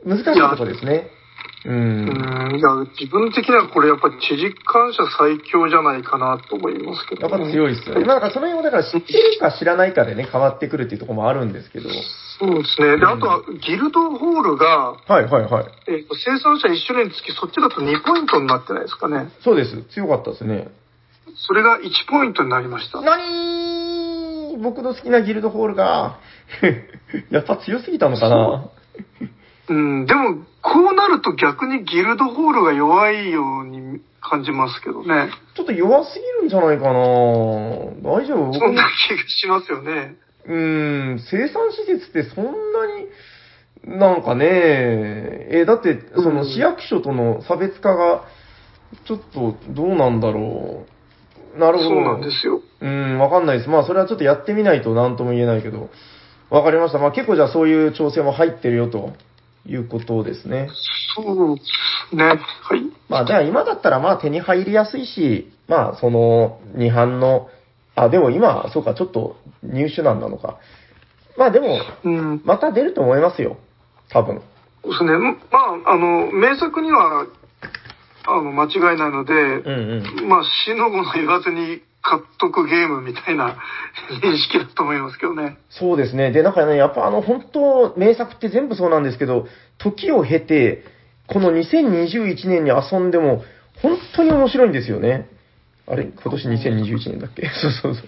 [0.05, 1.11] 難しいとこですね。
[1.65, 1.71] う。
[1.71, 8.05] うんん、いや、自分的にはこれやっぱり知事感謝最強じゃないかなと思いますけど、やっぱ強いですよね。
[8.05, 11.89] まあ、だからその辺はだから知ってるか知らないかでね、変わってくるっていうところもあるんですけど。
[12.39, 12.99] そうですね。
[12.99, 15.65] で、あとは、ギルドホールが、はいはいはい。
[15.89, 19.33] えっ、と、生産者1種類につき、そっちだと2ポイントになってないですかね。
[19.43, 19.83] そうです。
[19.95, 20.69] 強かったですね。
[21.35, 23.01] それが1ポイントになりました。
[23.01, 23.17] な
[24.63, 26.19] 僕の好きなギルドホールが、
[27.31, 28.71] やっぱ強すぎたのかな
[29.71, 35.31] うん、でも、こうなると逆にギルドホールが弱いように感じますけどね。
[35.55, 38.47] ちょっと弱すぎるんじゃないかな大丈夫？
[38.47, 40.17] 僕そんな気がしますよね。
[40.47, 42.51] うーん、生産施設ってそんな
[43.93, 44.47] に、なんかね、
[45.51, 48.25] え、だって、その市役所との差別化が、
[49.07, 50.98] ちょっとどうなんだろう。
[51.57, 51.91] なるほど。
[51.91, 52.61] そうなんですよ。
[52.81, 53.71] うん、わかんないです。
[53.71, 55.91] まあ、それはちょっとやってみないと何とも言えないけど。
[56.51, 56.99] わかりました。
[56.99, 59.13] まあ、結構じゃあそういう調整も入ってるよと
[59.67, 60.69] いうことですね。
[61.15, 61.63] そうで
[62.11, 62.25] すね。
[62.25, 62.39] はい。
[63.09, 67.49] まあ、じゃあ今だったらまあ手に入りやすいし、まあ、その、二版の、
[67.95, 70.59] あ、でも今、そうか、ちょっと入手難なのか。
[71.37, 72.43] まあでも、うん。
[72.45, 73.59] また出ると思いますよ。
[74.09, 74.41] 多分。
[74.83, 75.11] そうですね。
[75.51, 77.27] まあ、あの、名作には、
[78.31, 80.29] あの、間違いないので、うんうん。
[80.29, 83.57] まあ、死の子の言わずに買っとくゲームみたいな
[84.23, 85.57] 認識だと思いますけどね。
[85.71, 86.31] そうですね。
[86.31, 89.47] で、なんかね、やっぱあの、本当名作って全部そうなんですけど、
[89.79, 90.85] 時を経て、
[91.27, 93.45] この2021年に遊んでも、
[93.83, 95.29] 本当に面白いんですよね。
[95.87, 96.05] あれ？
[96.05, 97.47] 今年2021年だっけ？
[97.63, 98.07] そうそうそう。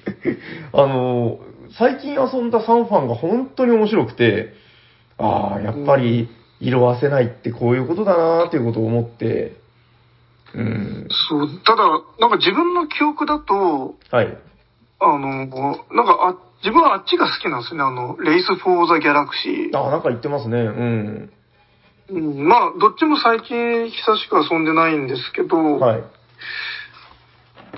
[0.73, 1.39] あの、
[1.79, 4.55] 最近遊んだサンファンが本当に面白くて、
[5.19, 6.29] ああ、やっぱり
[6.61, 9.60] 色褪せないってこういうことだなーっていうことを思って、
[10.55, 11.09] うん。
[11.29, 11.83] そう、ただ、
[12.19, 14.39] なんか自分の記憶だと、はい。
[15.01, 17.85] あの、なんかあ、自分はあっちが好きなんですよね。
[17.85, 19.79] あの、レイス・フォー・ザ・ギャラクシー。
[19.79, 20.59] ああ、なんか言ってますね。
[20.59, 21.31] うん。
[22.11, 26.05] うん、まあ、どっちも最近久しく遊んでないんですけど、はい。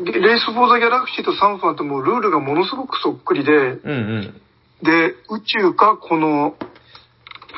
[0.05, 4.41] Race for the Galaxy とサンファンってもうルールがものすごくそっくりで、うんうん。
[4.83, 6.57] で、宇宙かこの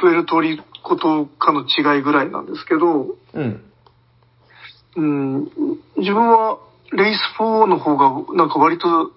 [0.01, 3.63] プエルトリコとかの違いぐらいなんですけど、うん。
[4.97, 5.45] うん、
[5.97, 6.59] 自分は
[6.93, 9.13] Race for の方がなんか割と、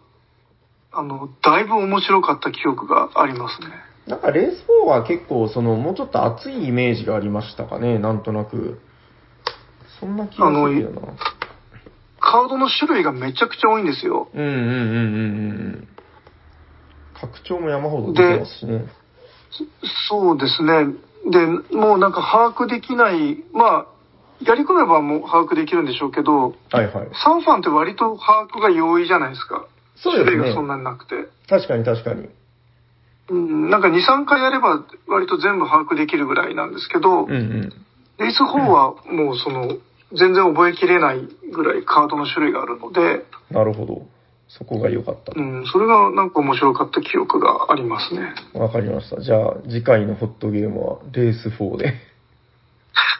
[0.92, 3.68] あの、だいぶ面白かった記憶がありますね。
[4.08, 8.80] なんかレース4は結構、その、もうちょっと熱いイメージがありましたかね、なんとなく。
[10.00, 11.02] そんな気がするよな。
[12.20, 14.30] カードの種類がめちゃくちゃ多いんですよ。
[14.34, 15.88] うんうんうんうんうん。
[17.20, 18.86] 拡張も山ほど出てますしね。
[20.10, 20.94] そうですね。
[21.30, 21.46] で、
[21.76, 23.86] もうなんか把握できない、まあ、
[24.44, 27.08] やり込めばもう把握できるんでしょうけど、はいはい。
[27.24, 29.66] サンファンって割と把握が容易じゃないですか。
[29.96, 31.16] そうですね種類がそんなになくて。
[31.50, 32.30] 確かに確かに。
[33.30, 37.70] うん、なんか2、3回やれば割と全部把握できるぐらいなんですけど、うんうん。
[38.20, 39.78] レース4はもうその、
[40.14, 44.06] 全然覚えきれないぐらいカードの種類があるので、なるほど。
[44.50, 45.42] そこが良かったう。
[45.42, 48.34] ん、それがなんか面白かった記憶がありますね。
[48.54, 49.22] わかりました。
[49.22, 51.96] じゃあ、次回のホットゲームは、レース4で。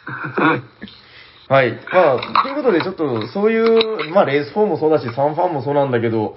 [1.48, 1.72] はい。
[1.92, 6.36] まあ、ということで、ちょっと、そういう、まあ、レース4もそうだし、サンファンもそうなんだけど、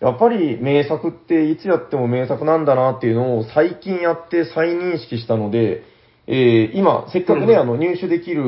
[0.00, 5.84] やっぱり名作っていつやっても名作なんだなっていうのを最近やって再認識したので、
[6.26, 8.42] えー今、せっかくね、うんあの、入手できる、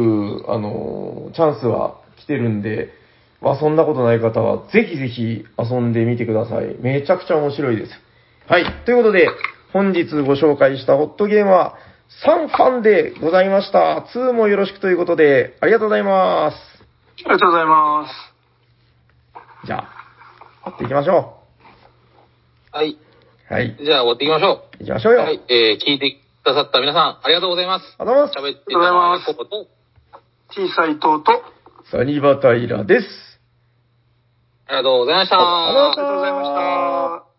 [0.48, 2.90] あの、チャンスは来てるんで、
[3.42, 6.76] 遊んだことない方は、ぜひぜひ遊んでみてください。
[6.80, 7.92] めちゃくちゃ面白いです。
[8.48, 8.64] はい。
[8.84, 9.28] ということで、
[9.72, 11.76] 本日ご紹介したホットゲームは
[12.24, 14.06] 3巻でございました。
[14.14, 16.56] 2もよろしくということで、ありがとうございます。
[17.24, 19.66] ありがとうございます。
[19.66, 21.38] じゃあ、やっていきましょ
[22.72, 22.90] はい。
[23.50, 23.52] う。
[23.52, 23.76] はい。
[23.82, 25.16] じゃあ終わっていきましょ行きましょうう。
[25.16, 25.22] よ。
[25.22, 25.40] はい。
[25.48, 26.10] えー、聞いて
[26.42, 27.84] くださった皆さん、ありがとうございます。
[27.98, 29.66] ありがとうござい喋ってたのはヤコブと、
[30.50, 31.38] 小さいとうと、ま
[31.84, 31.90] す。
[31.90, 33.06] サニバタイラです。
[34.66, 35.36] ありがとうございました。
[35.38, 37.31] ありがとうございました。